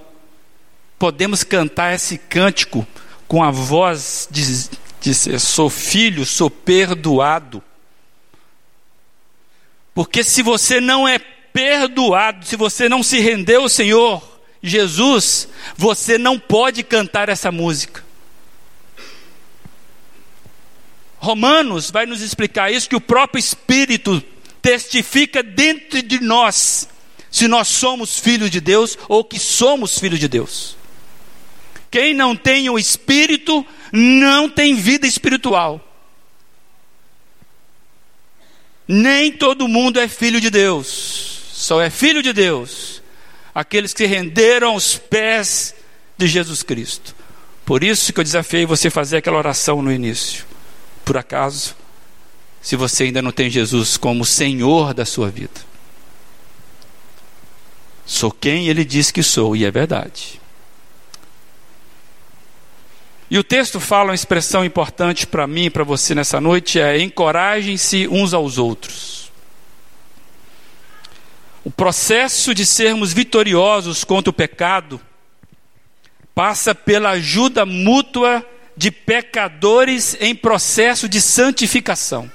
podemos 0.98 1.44
cantar 1.44 1.94
esse 1.94 2.18
cântico 2.18 2.88
com 3.28 3.44
a 3.44 3.52
voz 3.52 4.28
de, 4.32 4.70
de 5.02 5.40
sou 5.40 5.70
filho, 5.70 6.26
sou 6.26 6.50
perdoado? 6.50 7.62
Porque 9.94 10.24
se 10.24 10.42
você 10.42 10.80
não 10.80 11.08
é 11.08 11.20
perdoado, 11.20 12.46
se 12.46 12.56
você 12.56 12.88
não 12.88 13.04
se 13.04 13.20
rendeu 13.20 13.64
ao 13.64 13.70
Senhor 13.70 14.35
Jesus, 14.70 15.48
você 15.78 16.18
não 16.18 16.40
pode 16.40 16.82
cantar 16.84 17.30
essa 17.30 17.52
música. 17.52 18.04
Romanos 21.18 21.92
vai 21.92 22.06
nos 22.06 22.22
explicar 22.22 22.72
isso 22.72 22.90
que 22.90 22.96
o 22.96 23.02
próprio 23.02 23.40
Espírito 23.40 24.24
testifica 24.62 25.44
dentro 25.44 26.02
de 26.02 26.20
nós 26.20 26.88
se 27.32 27.48
nós 27.48 27.68
somos 27.68 28.20
filhos 28.20 28.50
de 28.50 28.62
Deus 28.62 28.98
ou 29.10 29.24
que 29.24 29.40
somos 29.40 30.00
filhos 30.00 30.20
de 30.20 30.28
Deus. 30.28 30.78
Quem 31.92 32.14
não 32.14 32.36
tem 32.36 32.70
o 32.70 32.80
Espírito 32.80 33.66
não 33.92 34.50
tem 34.50 34.76
vida 34.76 35.06
espiritual. 35.06 35.82
Nem 38.88 39.32
todo 39.32 39.68
mundo 39.68 40.00
é 40.00 40.08
filho 40.08 40.40
de 40.40 40.50
Deus, 40.50 41.42
só 41.52 41.82
é 41.82 41.90
filho 41.90 42.22
de 42.22 42.32
Deus 42.32 43.02
aqueles 43.56 43.94
que 43.94 44.06
renderam 44.06 44.72
aos 44.72 44.98
pés 44.98 45.74
de 46.18 46.28
Jesus 46.28 46.62
Cristo. 46.62 47.16
Por 47.66 47.82
isso 47.82 48.12
que 48.12 48.20
eu 48.20 48.24
desafiei 48.24 48.66
você 48.66 48.90
a 48.90 48.92
fazer 48.92 49.18
aquela 49.18 49.38
oração 49.38 49.82
no 49.82 49.92
início. 49.92 50.46
Por 51.06 51.18
acaso, 51.18 51.74
se 52.62 52.76
você 52.76 53.06
ainda 53.06 53.22
não 53.22 53.32
tem 53.32 53.50
Jesus 53.50 53.96
como 53.96 54.26
Senhor 54.26 54.94
da 54.94 55.06
sua 55.06 55.30
vida. 55.30 55.62
Sou 58.06 58.30
quem 58.30 58.68
ele 58.68 58.84
diz 58.84 59.10
que 59.10 59.24
sou, 59.24 59.56
e 59.56 59.66
é 59.66 59.72
verdade. 59.72 60.40
E 63.32 63.40
o 63.40 63.44
texto 63.44 63.80
fala 63.80 64.10
uma 64.10 64.16
expressão 64.16 64.64
importante 64.64 65.26
para 65.26 65.48
mim 65.48 65.66
e 65.66 65.70
para 65.70 65.84
você 65.84 66.14
nessa 66.14 66.40
noite: 66.40 66.80
é 66.80 67.00
encorajem-se 67.00 68.08
uns 68.08 68.34
aos 68.34 68.60
outros. 68.60 69.25
O 71.66 71.72
processo 71.72 72.54
de 72.54 72.64
sermos 72.64 73.12
vitoriosos 73.12 74.04
contra 74.04 74.30
o 74.30 74.34
pecado 74.34 75.02
passa 76.36 76.76
pela 76.76 77.10
ajuda 77.10 77.66
mútua 77.66 78.46
de 78.78 78.92
pecadores 78.92 80.16
em 80.20 80.36
processo 80.36 81.10
de 81.10 81.20
santificação. 81.20 82.32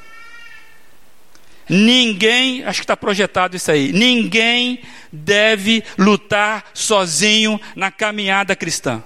Ninguém, 1.68 2.64
acho 2.64 2.80
que 2.80 2.84
está 2.84 2.96
projetado 2.96 3.56
isso 3.56 3.70
aí, 3.70 3.92
ninguém 3.92 4.82
deve 5.12 5.84
lutar 5.96 6.64
sozinho 6.74 7.60
na 7.76 7.92
caminhada 7.92 8.56
cristã. 8.56 9.00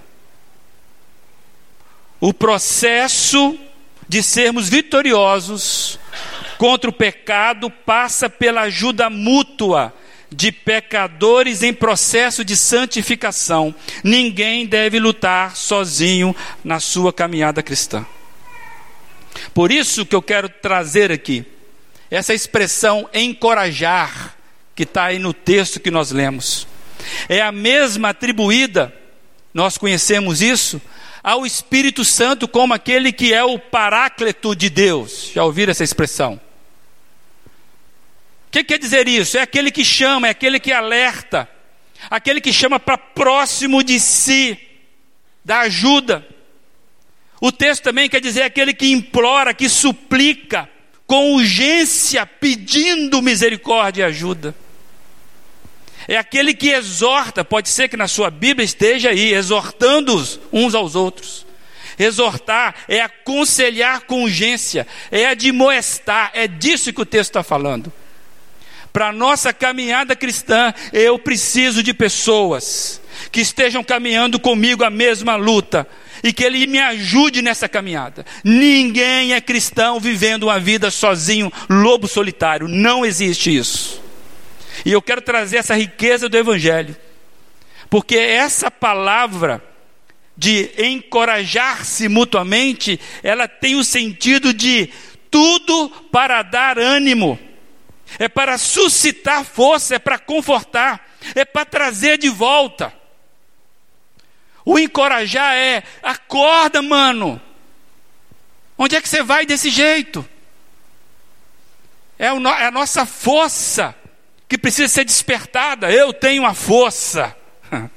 O 2.19 2.33
processo 2.33 3.59
de 4.09 4.23
sermos 4.23 4.69
vitoriosos 4.69 5.99
contra 6.57 6.89
o 6.89 6.93
pecado 6.93 7.69
passa 7.69 8.27
pela 8.27 8.61
ajuda 8.61 9.07
mútua 9.07 9.93
de 10.31 10.51
pecadores 10.51 11.63
em 11.63 11.73
processo 11.73 12.43
de 12.43 12.55
santificação. 12.55 13.73
Ninguém 14.03 14.65
deve 14.65 14.99
lutar 14.99 15.55
sozinho 15.55 16.35
na 16.63 16.79
sua 16.79 17.13
caminhada 17.13 17.63
cristã. 17.63 18.05
Por 19.53 19.71
isso 19.71 20.05
que 20.05 20.15
eu 20.15 20.21
quero 20.21 20.49
trazer 20.49 21.11
aqui 21.11 21.45
essa 22.09 22.33
expressão 22.33 23.09
encorajar, 23.13 24.35
que 24.75 24.83
está 24.83 25.05
aí 25.05 25.19
no 25.19 25.33
texto 25.33 25.79
que 25.79 25.91
nós 25.91 26.11
lemos, 26.11 26.67
é 27.27 27.41
a 27.41 27.51
mesma 27.51 28.09
atribuída, 28.09 28.93
nós 29.53 29.77
conhecemos 29.77 30.41
isso, 30.41 30.81
ao 31.23 31.45
Espírito 31.45 32.05
Santo 32.05 32.47
como 32.47 32.73
aquele 32.73 33.11
que 33.11 33.33
é 33.33 33.43
o 33.43 33.57
paráclito 33.57 34.55
de 34.55 34.69
Deus. 34.69 35.31
Já 35.33 35.43
ouviram 35.43 35.71
essa 35.71 35.83
expressão? 35.83 36.39
Que 38.55 38.63
quer 38.63 38.79
dizer 38.79 39.05
isso? 39.05 39.37
É 39.37 39.41
aquele 39.41 39.69
que 39.69 39.83
chama, 39.83 40.27
é 40.27 40.29
aquele 40.29 40.61
que 40.61 40.71
alerta, 40.71 41.45
aquele 42.09 42.39
que 42.39 42.53
chama 42.53 42.79
para 42.79 42.97
próximo 42.97 43.83
de 43.83 43.99
si, 43.99 44.57
da 45.43 45.59
ajuda. 45.59 46.25
O 47.41 47.51
texto 47.51 47.83
também 47.83 48.07
quer 48.07 48.21
dizer 48.21 48.43
aquele 48.43 48.73
que 48.73 48.89
implora, 48.93 49.53
que 49.53 49.67
suplica, 49.67 50.69
com 51.05 51.33
urgência, 51.33 52.25
pedindo 52.25 53.21
misericórdia 53.21 54.03
e 54.03 54.05
ajuda. 54.05 54.55
É 56.07 56.15
aquele 56.15 56.53
que 56.53 56.69
exorta, 56.69 57.43
pode 57.43 57.67
ser 57.67 57.89
que 57.89 57.97
na 57.97 58.07
sua 58.07 58.31
Bíblia 58.31 58.63
esteja 58.63 59.09
aí, 59.09 59.33
exortando 59.33 60.15
uns 60.53 60.73
aos 60.73 60.95
outros. 60.95 61.45
Exortar 61.99 62.73
é 62.87 63.01
aconselhar 63.01 64.03
com 64.03 64.23
urgência, 64.23 64.87
é 65.11 65.25
admoestar, 65.25 66.31
é 66.33 66.47
disso 66.47 66.93
que 66.93 67.01
o 67.01 67.05
texto 67.05 67.31
está 67.31 67.43
falando. 67.43 67.91
Para 68.95 69.09
a 69.09 69.11
nossa 69.11 69.51
caminhada 69.51 70.15
cristã, 70.15 70.73
eu 70.93 71.19
preciso 71.19 71.83
de 71.83 71.93
pessoas 71.93 73.01
que 73.29 73.41
estejam 73.41 73.83
caminhando 73.83 74.39
comigo 74.39 74.85
a 74.85 74.89
mesma 74.89 75.35
luta, 75.35 75.85
e 76.23 76.31
que 76.31 76.45
Ele 76.45 76.65
me 76.65 76.79
ajude 76.79 77.41
nessa 77.41 77.67
caminhada. 77.67 78.25
Ninguém 78.41 79.33
é 79.33 79.41
cristão 79.41 79.99
vivendo 79.99 80.43
uma 80.43 80.61
vida 80.61 80.89
sozinho, 80.89 81.51
lobo 81.69 82.07
solitário. 82.07 82.69
Não 82.69 83.05
existe 83.05 83.53
isso. 83.53 84.01
E 84.85 84.93
eu 84.93 85.01
quero 85.01 85.21
trazer 85.21 85.57
essa 85.57 85.75
riqueza 85.75 86.29
do 86.29 86.37
Evangelho, 86.37 86.95
porque 87.89 88.15
essa 88.15 88.71
palavra 88.71 89.61
de 90.37 90.69
encorajar-se 90.77 92.07
mutuamente, 92.07 92.97
ela 93.21 93.45
tem 93.45 93.75
o 93.75 93.83
sentido 93.83 94.53
de 94.53 94.89
tudo 95.29 95.89
para 96.13 96.41
dar 96.43 96.79
ânimo, 96.79 97.37
é 98.19 98.27
para 98.27 98.57
suscitar 98.57 99.43
força, 99.43 99.95
é 99.95 99.99
para 99.99 100.17
confortar, 100.17 101.15
é 101.35 101.43
para 101.43 101.65
trazer 101.65 102.17
de 102.17 102.29
volta. 102.29 102.93
O 104.63 104.79
encorajar 104.79 105.53
é: 105.53 105.83
acorda, 106.01 106.81
mano. 106.81 107.41
Onde 108.77 108.95
é 108.95 109.01
que 109.01 109.07
você 109.07 109.23
vai 109.23 109.45
desse 109.45 109.69
jeito? 109.69 110.27
É, 112.17 112.25
é 112.25 112.65
a 112.65 112.71
nossa 112.71 113.05
força 113.05 113.95
que 114.47 114.57
precisa 114.57 114.87
ser 114.87 115.05
despertada. 115.05 115.91
Eu 115.91 116.11
tenho 116.13 116.45
a 116.45 116.53
força. 116.53 117.35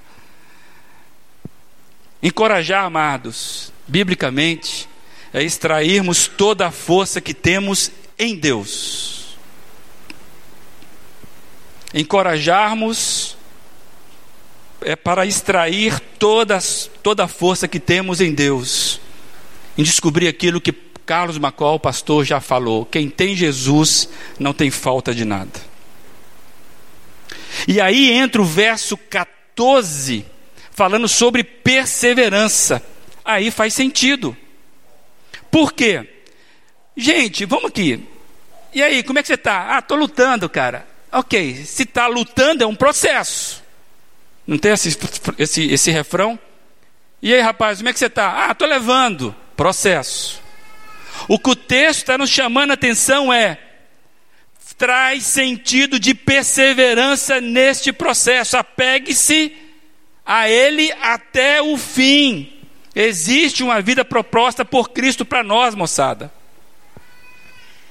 Encorajar, 2.22 2.84
amados, 2.84 3.72
biblicamente, 3.86 4.88
é 5.32 5.42
extrairmos 5.42 6.26
toda 6.26 6.66
a 6.66 6.70
força 6.70 7.20
que 7.20 7.34
temos 7.34 7.90
em 8.18 8.36
Deus. 8.36 9.17
Encorajarmos 11.94 13.36
é 14.80 14.94
para 14.94 15.26
extrair 15.26 15.98
toda, 16.18 16.58
toda 17.02 17.24
a 17.24 17.28
força 17.28 17.66
que 17.66 17.80
temos 17.80 18.20
em 18.20 18.32
Deus, 18.32 19.00
em 19.76 19.82
descobrir 19.82 20.28
aquilo 20.28 20.60
que 20.60 20.72
Carlos 21.08 21.38
Macol, 21.38 21.76
o 21.76 21.80
pastor, 21.80 22.24
já 22.24 22.38
falou: 22.38 22.84
quem 22.84 23.08
tem 23.08 23.34
Jesus 23.34 24.10
não 24.38 24.52
tem 24.52 24.70
falta 24.70 25.14
de 25.14 25.24
nada. 25.24 25.68
E 27.66 27.80
aí 27.80 28.10
entra 28.10 28.42
o 28.42 28.44
verso 28.44 28.94
14, 28.94 30.26
falando 30.70 31.08
sobre 31.08 31.42
perseverança. 31.42 32.82
Aí 33.24 33.50
faz 33.50 33.72
sentido. 33.72 34.36
Por 35.50 35.72
quê? 35.72 36.06
Gente, 36.94 37.46
vamos 37.46 37.66
aqui. 37.66 38.06
E 38.74 38.82
aí, 38.82 39.02
como 39.02 39.18
é 39.18 39.22
que 39.22 39.28
você 39.28 39.34
está? 39.34 39.76
Ah, 39.76 39.78
estou 39.78 39.96
lutando, 39.96 40.48
cara. 40.48 40.86
Ok, 41.18 41.64
se 41.64 41.82
está 41.82 42.06
lutando 42.06 42.62
é 42.62 42.66
um 42.66 42.76
processo. 42.76 43.60
Não 44.46 44.56
tem 44.56 44.70
esse, 44.70 44.96
esse, 45.36 45.66
esse 45.68 45.90
refrão? 45.90 46.38
E 47.20 47.34
aí, 47.34 47.40
rapaz, 47.40 47.78
como 47.78 47.88
é 47.88 47.92
que 47.92 47.98
você 47.98 48.06
está? 48.06 48.46
Ah, 48.46 48.52
estou 48.52 48.68
levando. 48.68 49.34
Processo. 49.56 50.40
O 51.26 51.36
que 51.36 51.50
o 51.50 51.56
texto 51.56 51.98
está 51.98 52.16
nos 52.16 52.30
chamando 52.30 52.70
a 52.70 52.74
atenção 52.74 53.32
é: 53.32 53.58
traz 54.76 55.24
sentido 55.24 55.98
de 55.98 56.14
perseverança 56.14 57.40
neste 57.40 57.92
processo. 57.92 58.56
Apegue-se 58.56 59.56
a 60.24 60.48
Ele 60.48 60.92
até 61.02 61.60
o 61.60 61.76
fim. 61.76 62.60
Existe 62.94 63.64
uma 63.64 63.82
vida 63.82 64.04
proposta 64.04 64.64
por 64.64 64.90
Cristo 64.90 65.24
para 65.24 65.42
nós, 65.42 65.74
moçada. 65.74 66.32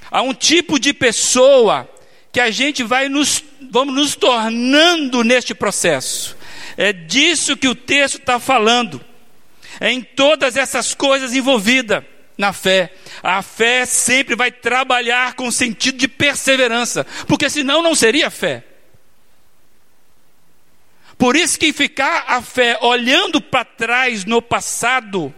Há 0.09 0.21
um 0.21 0.33
tipo 0.33 0.79
de 0.79 0.93
pessoa 0.93 1.89
que 2.37 2.41
a 2.41 2.51
gente 2.51 2.83
vai 2.83 3.09
nos, 3.09 3.43
vamos 3.71 3.95
nos 3.95 4.15
tornando 4.15 5.23
neste 5.23 5.55
processo. 5.55 6.37
É 6.77 6.93
disso 6.93 7.57
que 7.57 7.67
o 7.67 7.73
texto 7.73 8.19
está 8.19 8.39
falando. 8.39 9.03
É 9.79 9.91
em 9.91 10.03
todas 10.03 10.55
essas 10.55 10.93
coisas 10.93 11.33
envolvidas 11.33 12.03
na 12.37 12.53
fé. 12.53 12.93
A 13.23 13.41
fé 13.41 13.87
sempre 13.87 14.35
vai 14.35 14.51
trabalhar 14.51 15.33
com 15.33 15.49
sentido 15.49 15.97
de 15.97 16.07
perseverança, 16.07 17.07
porque 17.27 17.49
senão 17.49 17.81
não 17.81 17.95
seria 17.95 18.29
fé. 18.29 18.63
Por 21.17 21.35
isso 21.35 21.57
que 21.57 21.73
ficar 21.73 22.25
a 22.27 22.39
fé 22.39 22.77
olhando 22.83 23.41
para 23.41 23.65
trás 23.65 24.25
no 24.25 24.43
passado, 24.43 25.33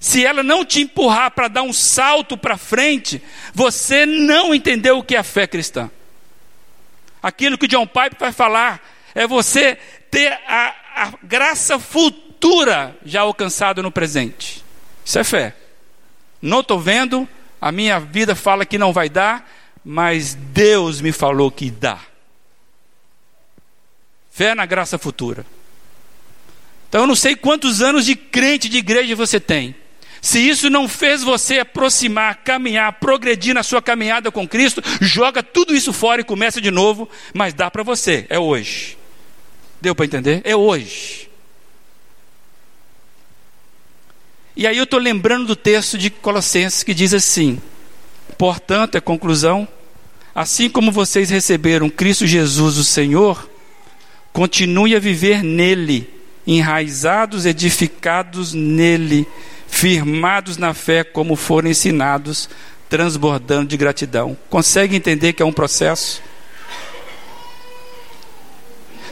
se 0.00 0.24
ela 0.24 0.42
não 0.42 0.64
te 0.64 0.80
empurrar 0.80 1.30
para 1.32 1.48
dar 1.48 1.62
um 1.62 1.72
salto 1.72 2.36
para 2.36 2.56
frente, 2.56 3.20
você 3.52 4.06
não 4.06 4.54
entendeu 4.54 4.98
o 4.98 5.02
que 5.02 5.16
é 5.16 5.18
a 5.18 5.24
fé 5.24 5.46
cristã. 5.46 5.90
Aquilo 7.22 7.58
que 7.58 7.66
John 7.66 7.86
Pipe 7.86 8.16
vai 8.18 8.32
falar 8.32 8.80
é 9.14 9.26
você 9.26 9.76
ter 10.10 10.32
a, 10.46 10.74
a 10.94 11.12
graça 11.22 11.78
futura 11.78 12.96
já 13.04 13.22
alcançada 13.22 13.82
no 13.82 13.90
presente. 13.90 14.64
Isso 15.04 15.18
é 15.18 15.24
fé. 15.24 15.56
Não 16.40 16.60
estou 16.60 16.78
vendo, 16.78 17.28
a 17.60 17.72
minha 17.72 17.98
vida 17.98 18.36
fala 18.36 18.64
que 18.64 18.78
não 18.78 18.92
vai 18.92 19.08
dar, 19.08 19.50
mas 19.84 20.34
Deus 20.34 21.00
me 21.00 21.10
falou 21.10 21.50
que 21.50 21.70
dá. 21.70 21.98
Fé 24.30 24.54
na 24.54 24.64
graça 24.64 24.96
futura. 24.96 25.44
Então 26.88 27.00
eu 27.00 27.06
não 27.06 27.16
sei 27.16 27.34
quantos 27.34 27.82
anos 27.82 28.06
de 28.06 28.14
crente 28.14 28.68
de 28.68 28.78
igreja 28.78 29.16
você 29.16 29.40
tem. 29.40 29.74
Se 30.20 30.40
isso 30.40 30.68
não 30.68 30.88
fez 30.88 31.22
você 31.22 31.60
aproximar, 31.60 32.42
caminhar, 32.42 32.92
progredir 32.94 33.54
na 33.54 33.62
sua 33.62 33.80
caminhada 33.80 34.30
com 34.30 34.48
Cristo, 34.48 34.82
joga 35.00 35.42
tudo 35.42 35.74
isso 35.74 35.92
fora 35.92 36.20
e 36.20 36.24
começa 36.24 36.60
de 36.60 36.70
novo, 36.70 37.08
mas 37.32 37.54
dá 37.54 37.70
para 37.70 37.82
você, 37.82 38.26
é 38.28 38.38
hoje. 38.38 38.98
Deu 39.80 39.94
para 39.94 40.06
entender? 40.06 40.40
É 40.44 40.56
hoje. 40.56 41.28
E 44.56 44.66
aí 44.66 44.76
eu 44.76 44.84
estou 44.84 44.98
lembrando 44.98 45.46
do 45.46 45.54
texto 45.54 45.96
de 45.96 46.10
Colossenses 46.10 46.82
que 46.82 46.92
diz 46.92 47.14
assim: 47.14 47.60
portanto, 48.36 48.96
é 48.96 49.00
conclusão, 49.00 49.68
assim 50.34 50.68
como 50.68 50.90
vocês 50.90 51.30
receberam 51.30 51.88
Cristo 51.88 52.26
Jesus, 52.26 52.76
o 52.76 52.82
Senhor, 52.82 53.48
continue 54.32 54.96
a 54.96 55.00
viver 55.00 55.44
nele, 55.44 56.10
enraizados, 56.44 57.46
edificados 57.46 58.52
nele, 58.52 59.28
firmados 59.68 60.56
na 60.56 60.74
fé, 60.74 61.04
como 61.04 61.36
foram 61.36 61.68
ensinados, 61.70 62.48
transbordando 62.88 63.68
de 63.68 63.76
gratidão. 63.76 64.36
Consegue 64.50 64.96
entender 64.96 65.34
que 65.34 65.42
é 65.42 65.46
um 65.46 65.52
processo? 65.52 66.22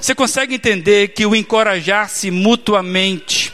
Você 0.00 0.14
consegue 0.14 0.54
entender 0.54 1.08
que 1.08 1.26
o 1.26 1.34
encorajar-se 1.34 2.30
mutuamente 2.30 3.52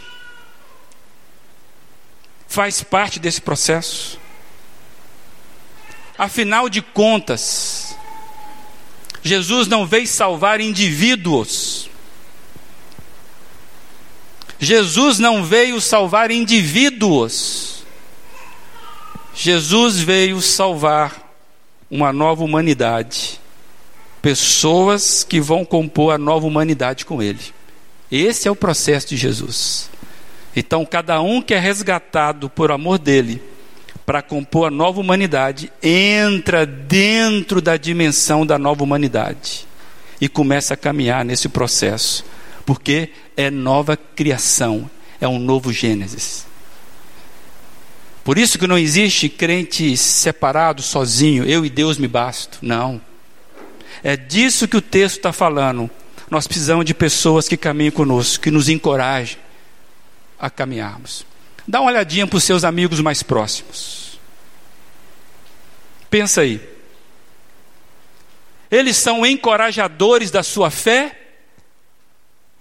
faz 2.46 2.82
parte 2.82 3.18
desse 3.18 3.40
processo. 3.40 4.18
Afinal 6.18 6.68
de 6.68 6.82
contas, 6.82 7.96
Jesus 9.22 9.66
não 9.66 9.86
veio 9.86 10.06
salvar 10.06 10.60
indivíduos. 10.60 11.88
Jesus 14.62 15.18
não 15.18 15.42
veio 15.42 15.80
salvar 15.80 16.30
indivíduos. 16.30 17.82
Jesus 19.34 19.98
veio 19.98 20.40
salvar 20.40 21.34
uma 21.90 22.12
nova 22.12 22.44
humanidade. 22.44 23.40
Pessoas 24.22 25.24
que 25.24 25.40
vão 25.40 25.64
compor 25.64 26.14
a 26.14 26.18
nova 26.18 26.46
humanidade 26.46 27.04
com 27.04 27.20
Ele. 27.20 27.40
Esse 28.08 28.46
é 28.46 28.50
o 28.52 28.54
processo 28.54 29.08
de 29.08 29.16
Jesus. 29.16 29.90
Então, 30.54 30.86
cada 30.86 31.20
um 31.20 31.42
que 31.42 31.54
é 31.54 31.58
resgatado 31.58 32.48
por 32.48 32.70
amor 32.70 33.00
dele, 33.00 33.42
para 34.06 34.22
compor 34.22 34.68
a 34.68 34.70
nova 34.70 35.00
humanidade, 35.00 35.72
entra 35.82 36.64
dentro 36.64 37.60
da 37.60 37.76
dimensão 37.76 38.46
da 38.46 38.60
nova 38.60 38.84
humanidade 38.84 39.66
e 40.20 40.28
começa 40.28 40.74
a 40.74 40.76
caminhar 40.76 41.24
nesse 41.24 41.48
processo, 41.48 42.24
porque 42.64 43.10
é 43.36 43.50
nova 43.50 43.96
criação, 43.96 44.90
é 45.20 45.26
um 45.26 45.38
novo 45.38 45.72
Gênesis. 45.72 46.46
Por 48.24 48.38
isso 48.38 48.58
que 48.58 48.66
não 48.66 48.78
existe 48.78 49.28
crente 49.28 49.96
separado, 49.96 50.80
sozinho, 50.80 51.44
eu 51.44 51.66
e 51.66 51.70
Deus 51.70 51.98
me 51.98 52.06
basto. 52.06 52.58
Não. 52.62 53.00
É 54.02 54.16
disso 54.16 54.68
que 54.68 54.76
o 54.76 54.80
texto 54.82 55.16
está 55.16 55.32
falando. 55.32 55.90
Nós 56.30 56.46
precisamos 56.46 56.84
de 56.84 56.94
pessoas 56.94 57.48
que 57.48 57.56
caminhem 57.56 57.90
conosco, 57.90 58.44
que 58.44 58.50
nos 58.50 58.68
encorajem 58.68 59.38
a 60.38 60.48
caminharmos. 60.48 61.26
Dá 61.66 61.80
uma 61.80 61.90
olhadinha 61.90 62.26
para 62.26 62.36
os 62.36 62.44
seus 62.44 62.64
amigos 62.64 63.00
mais 63.00 63.22
próximos. 63.22 64.18
Pensa 66.08 66.42
aí. 66.42 66.60
Eles 68.70 68.96
são 68.96 69.26
encorajadores 69.26 70.30
da 70.30 70.42
sua 70.42 70.70
fé 70.70 71.21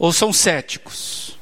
ou 0.02 0.12
são 0.12 0.34
céticos? 0.34 1.38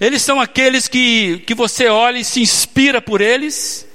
Eles 0.00 0.22
são 0.22 0.40
aqueles 0.40 0.88
que, 0.88 1.36
que 1.40 1.54
você 1.54 1.86
olha 1.86 2.16
e 2.16 2.24
se 2.24 2.40
inspira 2.40 3.02
por 3.02 3.20
eles? 3.20 3.86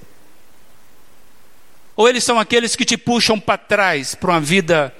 Ou 1.95 2.07
eles 2.07 2.23
são 2.23 2.39
aqueles 2.39 2.75
que 2.75 2.85
te 2.85 2.95
puxam 2.95 3.39
para 3.39 3.57
trás 3.57 4.13
para 4.13 4.29
uma 4.29 4.39
vida 4.39 4.93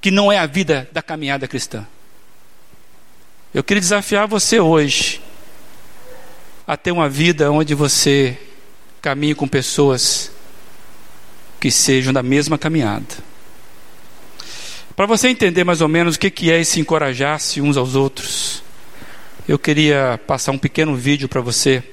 que 0.00 0.12
não 0.12 0.30
é 0.30 0.38
a 0.38 0.46
vida 0.46 0.88
da 0.92 1.02
caminhada 1.02 1.48
cristã? 1.48 1.84
Eu 3.52 3.64
queria 3.64 3.80
desafiar 3.80 4.28
você 4.28 4.60
hoje 4.60 5.20
a 6.64 6.76
ter 6.76 6.92
uma 6.92 7.08
vida 7.08 7.50
onde 7.50 7.74
você 7.74 8.38
caminhe 9.02 9.34
com 9.34 9.48
pessoas 9.48 10.30
que 11.58 11.72
sejam 11.72 12.12
da 12.12 12.22
mesma 12.22 12.56
caminhada. 12.56 13.16
Para 14.96 15.04
você 15.04 15.28
entender 15.28 15.62
mais 15.62 15.82
ou 15.82 15.88
menos 15.88 16.16
o 16.16 16.18
que 16.18 16.50
é 16.50 16.58
esse 16.58 16.80
encorajar-se 16.80 17.60
uns 17.60 17.76
aos 17.76 17.94
outros, 17.94 18.62
eu 19.46 19.58
queria 19.58 20.18
passar 20.26 20.52
um 20.52 20.58
pequeno 20.58 20.96
vídeo 20.96 21.28
para 21.28 21.42
você, 21.42 21.84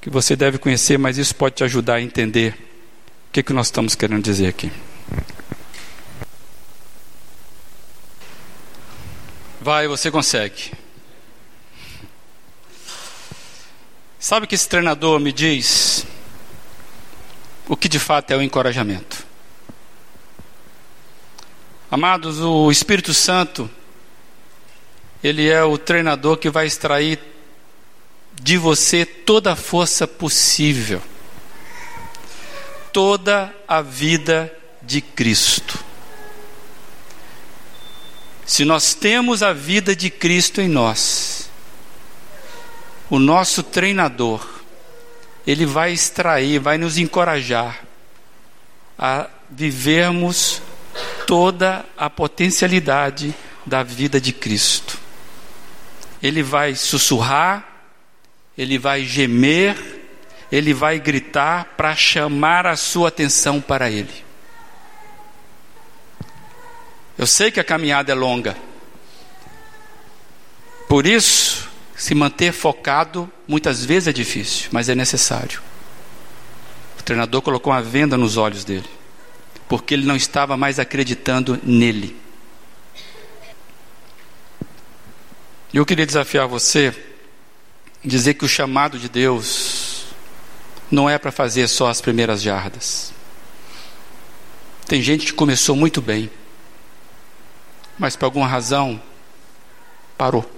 que 0.00 0.10
você 0.10 0.34
deve 0.34 0.58
conhecer, 0.58 0.98
mas 0.98 1.16
isso 1.16 1.32
pode 1.32 1.54
te 1.54 1.62
ajudar 1.62 1.94
a 1.94 2.02
entender 2.02 2.54
o 3.28 3.32
que, 3.32 3.44
que 3.44 3.52
nós 3.52 3.68
estamos 3.68 3.94
querendo 3.94 4.24
dizer 4.24 4.48
aqui. 4.48 4.72
Vai, 9.60 9.86
você 9.86 10.10
consegue. 10.10 10.72
Sabe 14.18 14.48
que 14.48 14.56
esse 14.56 14.68
treinador 14.68 15.20
me 15.20 15.32
diz 15.32 16.04
o 17.68 17.76
que 17.76 17.88
de 17.88 18.00
fato 18.00 18.32
é 18.32 18.36
o 18.36 18.42
encorajamento? 18.42 19.29
Amados, 21.92 22.38
o 22.38 22.70
Espírito 22.70 23.12
Santo, 23.12 23.68
ele 25.24 25.48
é 25.48 25.64
o 25.64 25.76
treinador 25.76 26.36
que 26.36 26.48
vai 26.48 26.64
extrair 26.64 27.18
de 28.40 28.56
você 28.56 29.04
toda 29.04 29.54
a 29.54 29.56
força 29.56 30.06
possível, 30.06 31.02
toda 32.92 33.52
a 33.66 33.82
vida 33.82 34.56
de 34.80 35.00
Cristo. 35.00 35.80
Se 38.46 38.64
nós 38.64 38.94
temos 38.94 39.42
a 39.42 39.52
vida 39.52 39.94
de 39.96 40.10
Cristo 40.10 40.60
em 40.60 40.68
nós, 40.68 41.50
o 43.10 43.18
nosso 43.18 43.64
treinador, 43.64 44.48
ele 45.44 45.66
vai 45.66 45.92
extrair, 45.92 46.60
vai 46.60 46.78
nos 46.78 46.98
encorajar 46.98 47.80
a 48.96 49.28
vivermos 49.50 50.62
toda 51.30 51.86
a 51.96 52.10
potencialidade 52.10 53.32
da 53.64 53.84
vida 53.84 54.20
de 54.20 54.32
Cristo. 54.32 54.98
Ele 56.20 56.42
vai 56.42 56.74
sussurrar, 56.74 57.64
ele 58.58 58.76
vai 58.76 59.04
gemer, 59.04 59.76
ele 60.50 60.74
vai 60.74 60.98
gritar 60.98 61.76
para 61.76 61.94
chamar 61.94 62.66
a 62.66 62.74
sua 62.74 63.10
atenção 63.10 63.60
para 63.60 63.88
Ele. 63.88 64.12
Eu 67.16 67.28
sei 67.28 67.52
que 67.52 67.60
a 67.60 67.64
caminhada 67.64 68.10
é 68.10 68.14
longa, 68.16 68.56
por 70.88 71.06
isso, 71.06 71.70
se 71.94 72.12
manter 72.12 72.52
focado 72.52 73.30
muitas 73.46 73.84
vezes 73.84 74.08
é 74.08 74.12
difícil, 74.12 74.68
mas 74.72 74.88
é 74.88 74.96
necessário. 74.96 75.62
O 76.98 77.04
treinador 77.04 77.40
colocou 77.40 77.72
uma 77.72 77.80
venda 77.80 78.16
nos 78.16 78.36
olhos 78.36 78.64
dele 78.64 78.99
porque 79.70 79.94
ele 79.94 80.04
não 80.04 80.16
estava 80.16 80.56
mais 80.56 80.80
acreditando 80.80 81.60
nele. 81.62 82.16
Eu 85.72 85.86
queria 85.86 86.04
desafiar 86.04 86.48
você, 86.48 86.92
dizer 88.04 88.34
que 88.34 88.44
o 88.44 88.48
chamado 88.48 88.98
de 88.98 89.08
Deus 89.08 90.06
não 90.90 91.08
é 91.08 91.16
para 91.18 91.30
fazer 91.30 91.68
só 91.68 91.88
as 91.88 92.00
primeiras 92.00 92.42
jardas. 92.42 93.12
Tem 94.88 95.00
gente 95.00 95.26
que 95.26 95.32
começou 95.34 95.76
muito 95.76 96.02
bem, 96.02 96.28
mas 97.96 98.16
por 98.16 98.24
alguma 98.24 98.48
razão 98.48 99.00
parou. 100.18 100.50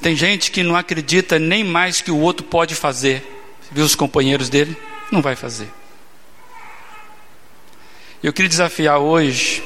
Tem 0.00 0.16
gente 0.16 0.50
que 0.50 0.62
não 0.62 0.76
acredita 0.76 1.38
nem 1.38 1.62
mais 1.62 2.00
que 2.00 2.10
o 2.10 2.18
outro 2.18 2.46
pode 2.46 2.74
fazer. 2.74 3.22
Viu 3.70 3.84
os 3.84 3.94
companheiros 3.94 4.48
dele? 4.48 4.74
Não 5.12 5.20
vai 5.20 5.36
fazer. 5.36 5.70
Eu 8.20 8.32
queria 8.32 8.48
desafiar 8.48 8.98
hoje 8.98 9.62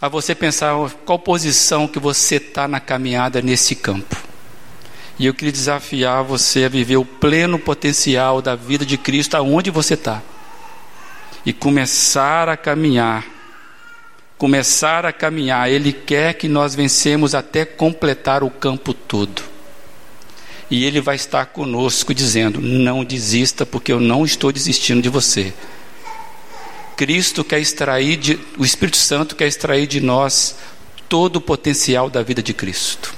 a 0.00 0.08
você 0.08 0.34
pensar 0.34 0.74
qual 1.04 1.18
posição 1.18 1.86
que 1.86 1.98
você 1.98 2.36
está 2.36 2.66
na 2.66 2.80
caminhada 2.80 3.42
nesse 3.42 3.74
campo. 3.74 4.16
E 5.18 5.26
eu 5.26 5.34
queria 5.34 5.52
desafiar 5.52 6.24
você 6.24 6.64
a 6.64 6.68
viver 6.68 6.96
o 6.96 7.04
pleno 7.04 7.58
potencial 7.58 8.40
da 8.40 8.56
vida 8.56 8.86
de 8.86 8.96
Cristo 8.96 9.34
aonde 9.34 9.70
você 9.70 9.94
está. 9.94 10.22
E 11.44 11.52
começar 11.52 12.48
a 12.48 12.56
caminhar. 12.56 13.22
Começar 14.38 15.04
a 15.04 15.12
caminhar. 15.12 15.70
Ele 15.70 15.92
quer 15.92 16.32
que 16.32 16.48
nós 16.48 16.74
vencemos 16.74 17.34
até 17.34 17.66
completar 17.66 18.42
o 18.42 18.50
campo 18.50 18.94
todo. 18.94 19.42
E 20.70 20.86
Ele 20.86 21.02
vai 21.02 21.16
estar 21.16 21.44
conosco 21.46 22.14
dizendo: 22.14 22.62
Não 22.62 23.04
desista, 23.04 23.66
porque 23.66 23.92
eu 23.92 24.00
não 24.00 24.24
estou 24.24 24.50
desistindo 24.50 25.02
de 25.02 25.10
você. 25.10 25.52
Cristo 26.96 27.44
quer 27.44 27.60
extrair, 27.60 28.16
de, 28.16 28.38
o 28.58 28.64
Espírito 28.64 28.96
Santo 28.96 29.36
quer 29.36 29.46
extrair 29.46 29.86
de 29.86 30.00
nós 30.00 30.56
todo 31.08 31.36
o 31.36 31.40
potencial 31.40 32.08
da 32.08 32.22
vida 32.22 32.42
de 32.42 32.54
Cristo. 32.54 33.14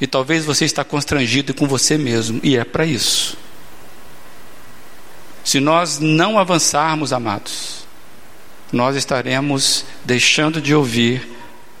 E 0.00 0.06
talvez 0.06 0.44
você 0.44 0.64
está 0.64 0.84
constrangido 0.84 1.54
com 1.54 1.66
você 1.66 1.96
mesmo, 1.96 2.40
e 2.42 2.56
é 2.56 2.64
para 2.64 2.84
isso. 2.84 3.36
Se 5.44 5.60
nós 5.60 5.98
não 5.98 6.38
avançarmos, 6.38 7.12
amados, 7.12 7.86
nós 8.72 8.96
estaremos 8.96 9.84
deixando 10.04 10.60
de 10.60 10.74
ouvir, 10.74 11.26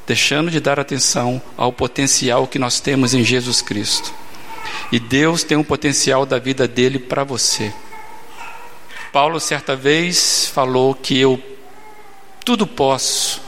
deixando 0.06 0.50
de 0.50 0.60
dar 0.60 0.78
atenção 0.78 1.42
ao 1.56 1.72
potencial 1.72 2.46
que 2.46 2.58
nós 2.58 2.80
temos 2.80 3.12
em 3.12 3.24
Jesus 3.24 3.60
Cristo. 3.60 4.14
E 4.92 5.00
Deus 5.00 5.42
tem 5.42 5.58
um 5.58 5.64
potencial 5.64 6.24
da 6.24 6.38
vida 6.38 6.68
dele 6.68 6.98
para 6.98 7.24
você. 7.24 7.72
Paulo, 9.16 9.40
certa 9.40 9.74
vez, 9.74 10.46
falou 10.48 10.94
que 10.94 11.18
eu 11.18 11.42
tudo 12.44 12.66
posso, 12.66 13.40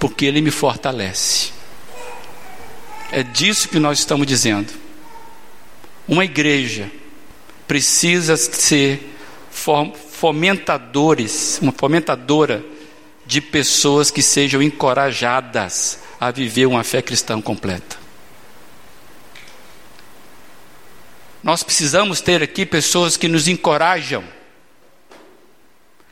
porque 0.00 0.24
Ele 0.24 0.40
me 0.40 0.50
fortalece. 0.50 1.52
É 3.12 3.22
disso 3.22 3.68
que 3.68 3.78
nós 3.78 3.98
estamos 3.98 4.26
dizendo. 4.26 4.72
Uma 6.08 6.24
igreja 6.24 6.90
precisa 7.68 8.34
ser 8.34 9.14
fomentadores, 9.50 11.58
uma 11.60 11.72
fomentadora 11.72 12.64
de 13.26 13.42
pessoas 13.42 14.10
que 14.10 14.22
sejam 14.22 14.62
encorajadas 14.62 15.98
a 16.18 16.30
viver 16.30 16.64
uma 16.64 16.82
fé 16.82 17.02
cristã 17.02 17.42
completa. 17.42 17.98
Nós 21.42 21.62
precisamos 21.62 22.22
ter 22.22 22.42
aqui 22.42 22.64
pessoas 22.64 23.18
que 23.18 23.28
nos 23.28 23.48
encorajam 23.48 24.24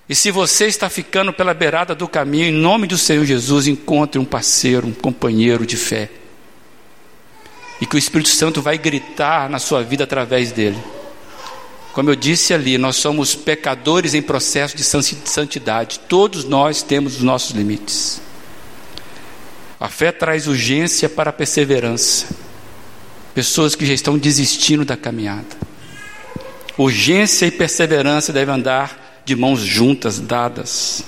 e 0.08 0.14
se 0.14 0.30
você 0.30 0.66
está 0.66 0.90
ficando 0.90 1.32
pela 1.32 1.54
beirada 1.54 1.94
do 1.94 2.08
caminho, 2.08 2.46
em 2.46 2.52
nome 2.52 2.86
do 2.86 2.98
Senhor 2.98 3.24
Jesus, 3.24 3.66
encontre 3.66 4.18
um 4.18 4.24
parceiro, 4.24 4.86
um 4.86 4.92
companheiro 4.92 5.64
de 5.64 5.76
fé. 5.76 6.10
E 7.80 7.86
que 7.86 7.94
o 7.94 7.98
Espírito 7.98 8.28
Santo 8.28 8.60
vai 8.60 8.76
gritar 8.78 9.48
na 9.48 9.58
sua 9.58 9.82
vida 9.82 10.04
através 10.04 10.52
dele. 10.52 10.78
Como 11.92 12.10
eu 12.10 12.16
disse 12.16 12.54
ali, 12.54 12.78
nós 12.78 12.96
somos 12.96 13.34
pecadores 13.34 14.14
em 14.14 14.22
processo 14.22 14.76
de 14.76 14.82
santidade. 14.82 16.00
Todos 16.00 16.44
nós 16.44 16.82
temos 16.82 17.16
os 17.16 17.22
nossos 17.22 17.50
limites. 17.50 18.20
A 19.78 19.88
fé 19.88 20.10
traz 20.10 20.46
urgência 20.46 21.08
para 21.08 21.30
a 21.30 21.32
perseverança. 21.32 22.28
Pessoas 23.34 23.74
que 23.74 23.84
já 23.84 23.92
estão 23.92 24.16
desistindo 24.16 24.84
da 24.84 24.96
caminhada. 24.96 25.56
Urgência 26.78 27.46
e 27.46 27.50
perseverança 27.50 28.32
devem 28.32 28.54
andar 28.54 29.01
de 29.24 29.36
mãos 29.36 29.60
juntas, 29.60 30.18
dadas. 30.18 31.04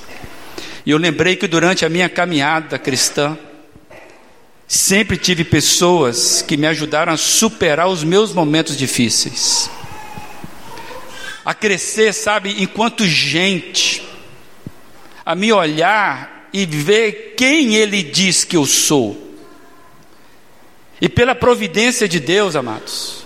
E 0.87 0.91
eu 0.91 0.99
lembrei 0.99 1.37
que 1.37 1.47
durante 1.47 1.85
a 1.85 1.89
minha 1.89 2.09
caminhada 2.09 2.79
cristã, 2.79 3.39
sempre 4.67 5.17
tive 5.17 5.45
pessoas 5.45 6.43
que 6.43 6.57
me 6.57 6.67
ajudaram 6.67 7.13
a 7.13 7.17
superar 7.17 7.89
os 7.89 8.05
meus 8.05 8.33
momentos 8.33 8.77
difíceis, 8.77 9.71
a 11.45 11.55
crescer, 11.55 12.13
sabe, 12.13 12.63
enquanto 12.63 13.07
gente, 13.07 14.03
a 15.25 15.35
me 15.35 15.53
olhar 15.53 16.49
e 16.53 16.65
ver 16.65 17.35
quem 17.37 17.75
Ele 17.75 18.03
diz 18.03 18.45
que 18.45 18.57
eu 18.57 18.65
sou. 18.65 19.37
E 21.01 21.09
pela 21.09 21.35
providência 21.35 22.09
de 22.09 22.21
Deus, 22.21 22.57
amados, 22.57 23.24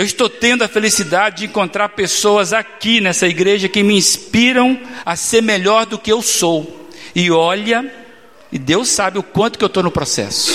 eu 0.00 0.06
estou 0.06 0.30
tendo 0.30 0.64
a 0.64 0.68
felicidade 0.68 1.40
de 1.40 1.44
encontrar 1.44 1.90
pessoas 1.90 2.54
aqui 2.54 3.02
nessa 3.02 3.28
igreja 3.28 3.68
que 3.68 3.82
me 3.82 3.94
inspiram 3.94 4.80
a 5.04 5.14
ser 5.14 5.42
melhor 5.42 5.84
do 5.84 5.98
que 5.98 6.10
eu 6.10 6.22
sou. 6.22 6.88
E 7.14 7.30
olha, 7.30 7.84
e 8.50 8.58
Deus 8.58 8.88
sabe 8.88 9.18
o 9.18 9.22
quanto 9.22 9.58
que 9.58 9.64
eu 9.64 9.66
estou 9.66 9.82
no 9.82 9.90
processo. 9.90 10.50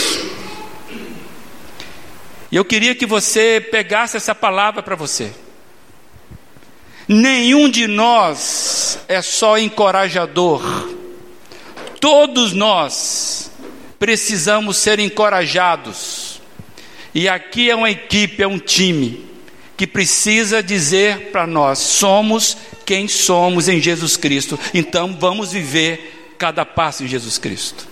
E 2.52 2.56
eu 2.56 2.66
queria 2.66 2.96
que 2.96 3.06
você 3.06 3.64
pegasse 3.70 4.18
essa 4.18 4.34
palavra 4.34 4.82
para 4.82 4.96
você. 4.96 5.32
Nenhum 7.08 7.70
de 7.70 7.86
nós 7.86 8.98
é 9.08 9.22
só 9.22 9.60
encorajador. 9.60 10.90
Todos 12.00 12.52
nós 12.52 13.52
precisamos 14.00 14.78
ser 14.78 14.98
encorajados. 15.00 16.42
E 17.14 17.30
aqui 17.30 17.70
é 17.70 17.76
uma 17.76 17.92
equipe, 17.92 18.42
é 18.42 18.48
um 18.48 18.58
time 18.58 19.35
que 19.78 19.86
precisa 19.86 20.64
dizer 20.64 21.32
para 21.32 21.46
nós: 21.46 21.80
somos 21.80 22.58
quem 22.86 23.08
somos 23.08 23.68
em 23.68 23.82
Jesus 23.82 24.18
Cristo. 24.18 24.60
Então 24.74 25.16
vamos 25.20 25.52
viver 25.52 26.36
cada 26.38 26.66
passo 26.66 27.04
em 27.04 27.08
Jesus 27.08 27.38
Cristo. 27.38 27.88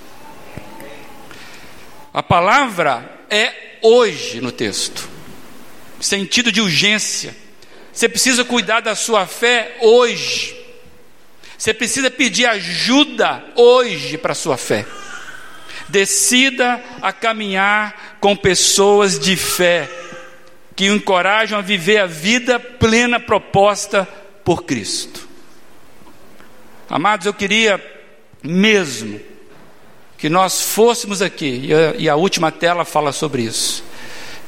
A 2.13 2.21
palavra 2.21 3.25
é 3.29 3.77
hoje 3.81 4.39
no 4.39 4.51
texto, 4.51 5.09
sentido 5.99 6.51
de 6.51 6.61
urgência. 6.61 7.36
Você 7.91 8.07
precisa 8.09 8.43
cuidar 8.43 8.81
da 8.81 8.95
sua 8.95 9.25
fé 9.25 9.77
hoje. 9.81 10.55
Você 11.57 11.73
precisa 11.73 12.09
pedir 12.09 12.45
ajuda 12.45 13.43
hoje 13.55 14.17
para 14.17 14.31
a 14.34 14.36
sua 14.36 14.57
fé. 14.57 14.86
Decida 15.89 16.84
a 17.01 17.11
caminhar 17.11 18.17
com 18.19 18.36
pessoas 18.36 19.19
de 19.19 19.36
fé 19.36 19.89
que 20.84 20.89
o 20.89 20.95
encorajam 20.95 21.59
a 21.59 21.61
viver 21.61 21.99
a 21.99 22.05
vida 22.05 22.59
plena 22.59 23.17
proposta 23.17 24.05
por 24.43 24.65
Cristo. 24.65 25.25
Amados, 26.89 27.25
eu 27.25 27.34
queria 27.34 27.81
mesmo 28.43 29.17
que 30.17 30.27
nós 30.27 30.61
fôssemos 30.61 31.21
aqui, 31.21 31.67
e 31.67 31.73
a, 31.73 31.95
e 31.97 32.09
a 32.09 32.17
última 32.17 32.51
tela 32.51 32.84
fala 32.84 33.13
sobre 33.13 33.43
isso, 33.43 33.81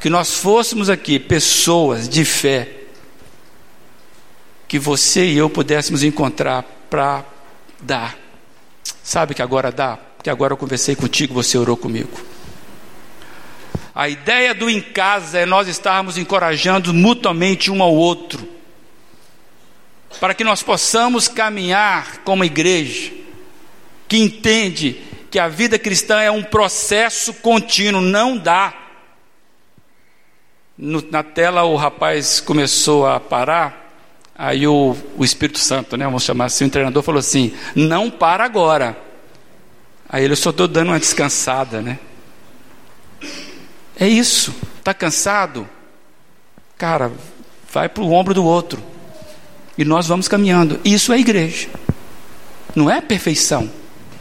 que 0.01 0.09
nós 0.09 0.36
fôssemos 0.36 0.89
aqui 0.89 1.17
pessoas 1.19 2.09
de 2.09 2.25
fé, 2.25 2.67
que 4.67 4.77
você 4.77 5.25
e 5.27 5.38
eu 5.38 5.49
pudéssemos 5.49 6.03
encontrar 6.03 6.63
para 6.89 7.23
dar. 7.79 8.17
Sabe 9.01 9.33
que 9.33 9.41
agora 9.41 9.71
dá? 9.71 9.97
Que 10.21 10.29
agora 10.29 10.51
eu 10.51 10.57
conversei 10.57 10.97
contigo, 10.97 11.33
você 11.33 11.57
orou 11.57 11.77
comigo. 11.77 12.34
A 13.95 14.09
ideia 14.09 14.53
do 14.53 14.69
em 14.69 14.81
casa 14.81 15.39
é 15.39 15.45
nós 15.45 15.69
estarmos 15.69 16.17
encorajando 16.17 16.93
mutuamente 16.93 17.71
um 17.71 17.81
ao 17.81 17.95
outro, 17.95 18.45
para 20.19 20.33
que 20.33 20.43
nós 20.43 20.61
possamos 20.61 21.29
caminhar 21.29 22.17
como 22.25 22.43
igreja, 22.43 23.13
que 24.05 24.17
entende 24.17 25.01
que 25.31 25.39
a 25.39 25.47
vida 25.47 25.79
cristã 25.79 26.19
é 26.19 26.29
um 26.29 26.43
processo 26.43 27.33
contínuo, 27.35 28.01
não 28.01 28.37
dá. 28.37 28.73
No, 30.77 31.01
na 31.09 31.23
tela 31.23 31.63
o 31.63 31.77
rapaz 31.77 32.41
começou 32.41 33.07
a 33.07 33.17
parar, 33.17 33.93
aí 34.37 34.67
o, 34.67 34.93
o 35.15 35.23
Espírito 35.23 35.59
Santo, 35.59 35.95
né, 35.95 36.03
vamos 36.03 36.23
chamar 36.23 36.45
assim, 36.45 36.65
o 36.65 36.69
treinador 36.69 37.01
falou 37.01 37.19
assim: 37.19 37.53
não 37.73 38.11
para 38.11 38.43
agora. 38.43 38.97
Aí 40.09 40.25
ele, 40.25 40.33
eu 40.33 40.37
só 40.37 40.49
estou 40.49 40.67
dando 40.67 40.89
uma 40.89 40.99
descansada, 40.99 41.81
né? 41.81 41.97
É 43.97 44.07
isso, 44.07 44.53
está 44.77 44.93
cansado? 44.93 45.67
Cara, 46.77 47.11
vai 47.71 47.87
para 47.87 48.03
o 48.03 48.11
ombro 48.11 48.33
do 48.33 48.43
outro. 48.43 48.81
E 49.77 49.85
nós 49.85 50.07
vamos 50.07 50.27
caminhando. 50.27 50.79
Isso 50.83 51.11
é 51.13 51.19
igreja. 51.19 51.69
Não 52.75 52.89
é 52.89 52.99
perfeição, 52.99 53.69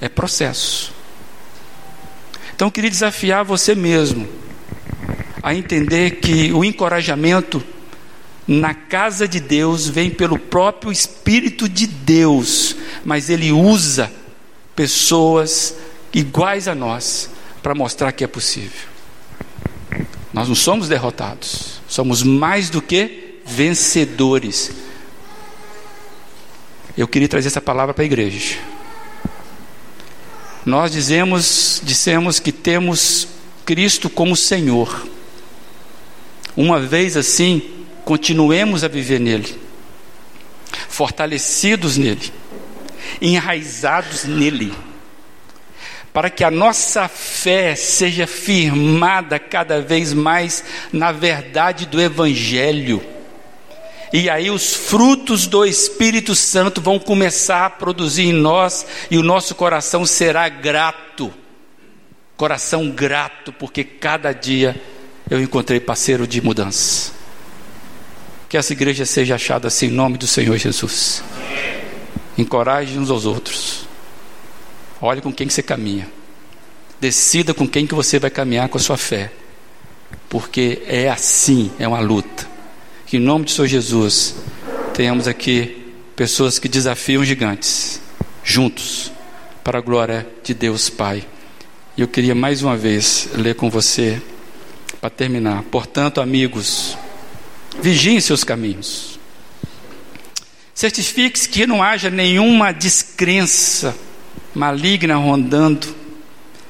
é 0.01 0.09
processo. 0.09 0.93
Então 2.55 2.69
eu 2.69 2.73
queria 2.73 2.91
desafiar 2.91 3.45
você 3.45 3.75
mesmo 3.75 4.29
a 5.43 5.55
entender 5.55 6.13
que 6.21 6.53
o 6.53 6.65
encorajamento 6.65 7.63
na 8.47 8.75
casa 8.75 9.27
de 9.27 9.41
Deus 9.41 9.89
vem 9.89 10.11
pelo 10.11 10.39
próprio 10.39 10.93
Espírito 10.93 11.69
de 11.69 11.87
Deus, 11.87 12.77
mas 13.05 13.29
ele 13.29 13.51
usa 13.51 14.11
pessoas 14.77 15.77
iguais 16.13 16.69
a 16.69 16.75
nós 16.75 17.31
para 17.63 17.75
mostrar 17.75 18.13
que 18.13 18.23
é 18.23 18.27
possível. 18.27 18.94
Nós 20.35 20.49
não 20.49 20.57
somos 20.57 20.89
derrotados, 20.89 21.81
somos 21.87 22.25
mais 22.25 22.69
do 22.69 22.83
que 22.83 23.39
vencedores. 23.47 24.73
Eu 26.99 27.07
queria 27.07 27.29
trazer 27.29 27.47
essa 27.47 27.61
palavra 27.61 27.95
para 27.95 28.03
a 28.03 28.05
igreja. 28.05 28.59
Nós 30.67 30.91
dizemos, 30.91 31.81
dissemos 31.85 32.41
que 32.41 32.51
temos 32.51 33.29
Cristo 33.65 34.11
como 34.11 34.35
Senhor. 34.35 35.07
Uma 36.57 36.81
vez 36.81 37.17
assim, 37.17 37.63
continuemos 38.05 38.83
a 38.83 38.89
viver 38.89 39.21
nele, 39.21 39.57
fortalecidos 40.89 41.97
nele, 41.97 42.33
enraizados 43.21 44.25
nele, 44.25 44.73
para 46.15 46.31
que 46.31 46.43
a 46.43 46.51
nossa 46.51 47.09
fé 47.09 47.77
seja 47.77 48.27
firmada 48.27 49.39
cada 49.39 49.83
vez 49.83 50.15
mais 50.15 50.65
na 50.91 51.13
verdade 51.13 51.85
do 51.85 52.01
Evangelho 52.01 53.15
e 54.17 54.31
aí 54.31 54.49
os 54.49 54.73
frutos 54.73 55.49
do 55.49 55.67
Espírito 55.67 56.37
Santo 56.37 56.81
vão 56.81 57.01
começar 57.01 57.67
a 57.67 57.71
produzir 57.71 58.27
em 58.27 58.33
nós 58.33 58.87
e 59.11 59.19
o 59.19 59.25
nosso 59.25 59.57
coração 59.57 60.07
será 60.07 60.49
grato. 60.49 61.35
Coração 62.37 62.89
grato, 62.93 63.53
porque 63.53 63.83
cada 63.83 64.33
dia 64.33 64.81
eu 65.29 65.43
encontrei 65.43 65.81
parceiro 65.81 66.29
de 66.29 66.41
mudança. 66.41 67.11
Que 68.49 68.57
essa 68.57 68.73
igreja 68.73 69.05
seja 69.05 69.35
achada 69.35 69.67
assim 69.67 69.87
em 69.87 69.91
nome 69.91 70.17
do 70.17 70.29
Senhor 70.29 70.57
Jesus. 70.59 71.25
Encoraje 72.39 72.97
uns 72.97 73.11
aos 73.11 73.27
outros. 73.27 73.84
Olhe 75.07 75.21
com 75.21 75.31
quem 75.31 75.47
que 75.47 75.53
você 75.53 75.63
caminha. 75.63 76.09
Decida 76.99 77.53
com 77.53 77.69
quem 77.69 77.87
que 77.87 77.95
você 77.95 78.19
vai 78.19 78.31
caminhar 78.31 78.71
com 78.71 78.79
a 78.79 78.81
sua 78.81 78.97
fé. 78.97 79.31
Porque 80.31 80.81
é 80.87 81.11
assim, 81.11 81.71
é 81.79 81.87
uma 81.87 82.01
luta. 82.01 82.49
Que 83.05 83.19
em 83.19 83.21
nome 83.21 83.45
de 83.45 83.53
Senhor 83.53 83.67
Jesus 83.67 84.35
tenhamos 84.95 85.29
aqui 85.29 85.93
pessoas 86.17 86.59
que 86.59 86.71
desafiam 86.71 87.23
gigantes, 87.23 88.01
juntos, 88.43 89.13
para 89.63 89.77
a 89.77 89.83
glória 89.83 90.27
de 90.43 90.55
Deus 90.55 90.89
Pai. 90.89 91.23
E 91.99 92.01
eu 92.01 92.09
queria 92.09 92.35
mais 92.35 92.63
uma 92.63 92.75
vez 92.75 93.29
ler 93.35 93.57
com 93.57 93.69
você, 93.69 94.23
para 95.03 95.11
terminar. 95.11 95.65
Portanto, 95.65 96.19
amigos, 96.19 96.97
vigiem 97.79 98.19
seus 98.23 98.43
caminhos. 98.43 99.21
Certifique-se 100.75 101.47
que 101.47 101.67
não 101.67 101.83
haja 101.83 102.09
nenhuma 102.09 102.73
descrença 102.73 103.95
maligna 104.55 105.17
rondando 105.17 105.87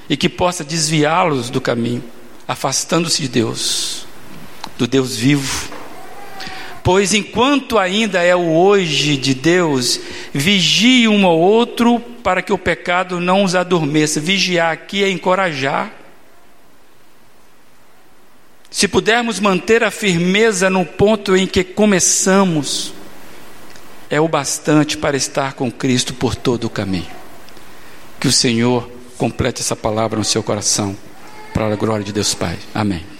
e 0.09 0.17
que 0.17 0.29
possa 0.29 0.65
desviá-los 0.65 1.51
do 1.51 1.61
caminho, 1.61 2.03
afastando-se 2.47 3.23
de 3.23 3.29
Deus, 3.29 4.07
do 4.79 4.87
Deus 4.87 5.17
vivo 5.17 5.75
Pois 6.85 7.15
enquanto 7.15 7.79
ainda 7.79 8.23
é 8.23 8.37
o 8.37 8.53
hoje 8.53 9.17
de 9.17 9.33
Deus, 9.33 9.99
vigie 10.35 11.09
um 11.09 11.25
ao 11.25 11.41
outro 11.41 11.99
para 11.99 12.43
que 12.43 12.53
o 12.53 12.59
pecado 12.59 13.19
não 13.19 13.43
os 13.43 13.55
adormeça. 13.55 14.21
Vigiar 14.21 14.71
aqui 14.71 15.03
é 15.03 15.09
encorajar. 15.09 15.91
Se 18.71 18.87
pudermos 18.87 19.41
manter 19.41 19.83
a 19.83 19.91
firmeza 19.91 20.69
no 20.69 20.85
ponto 20.85 21.35
em 21.35 21.47
que 21.47 21.65
começamos, 21.65 22.93
é 24.11 24.21
o 24.21 24.29
bastante 24.29 24.99
para 24.99 25.17
estar 25.17 25.55
com 25.55 25.73
Cristo 25.73 26.13
por 26.13 26.37
todo 26.37 26.65
o 26.65 26.71
caminho. 26.71 27.24
Que 28.25 28.29
o 28.29 28.33
Senhor 28.33 28.91
complete 29.19 29.61
essa 29.61 29.77
palavra 29.77 30.17
no 30.19 30.25
seu 30.25 30.43
coração, 30.43 30.97
para 31.53 31.71
a 31.71 31.77
glória 31.77 32.03
de 32.03 32.11
Deus 32.11 32.33
Pai. 32.33 32.59
Amém. 32.75 33.14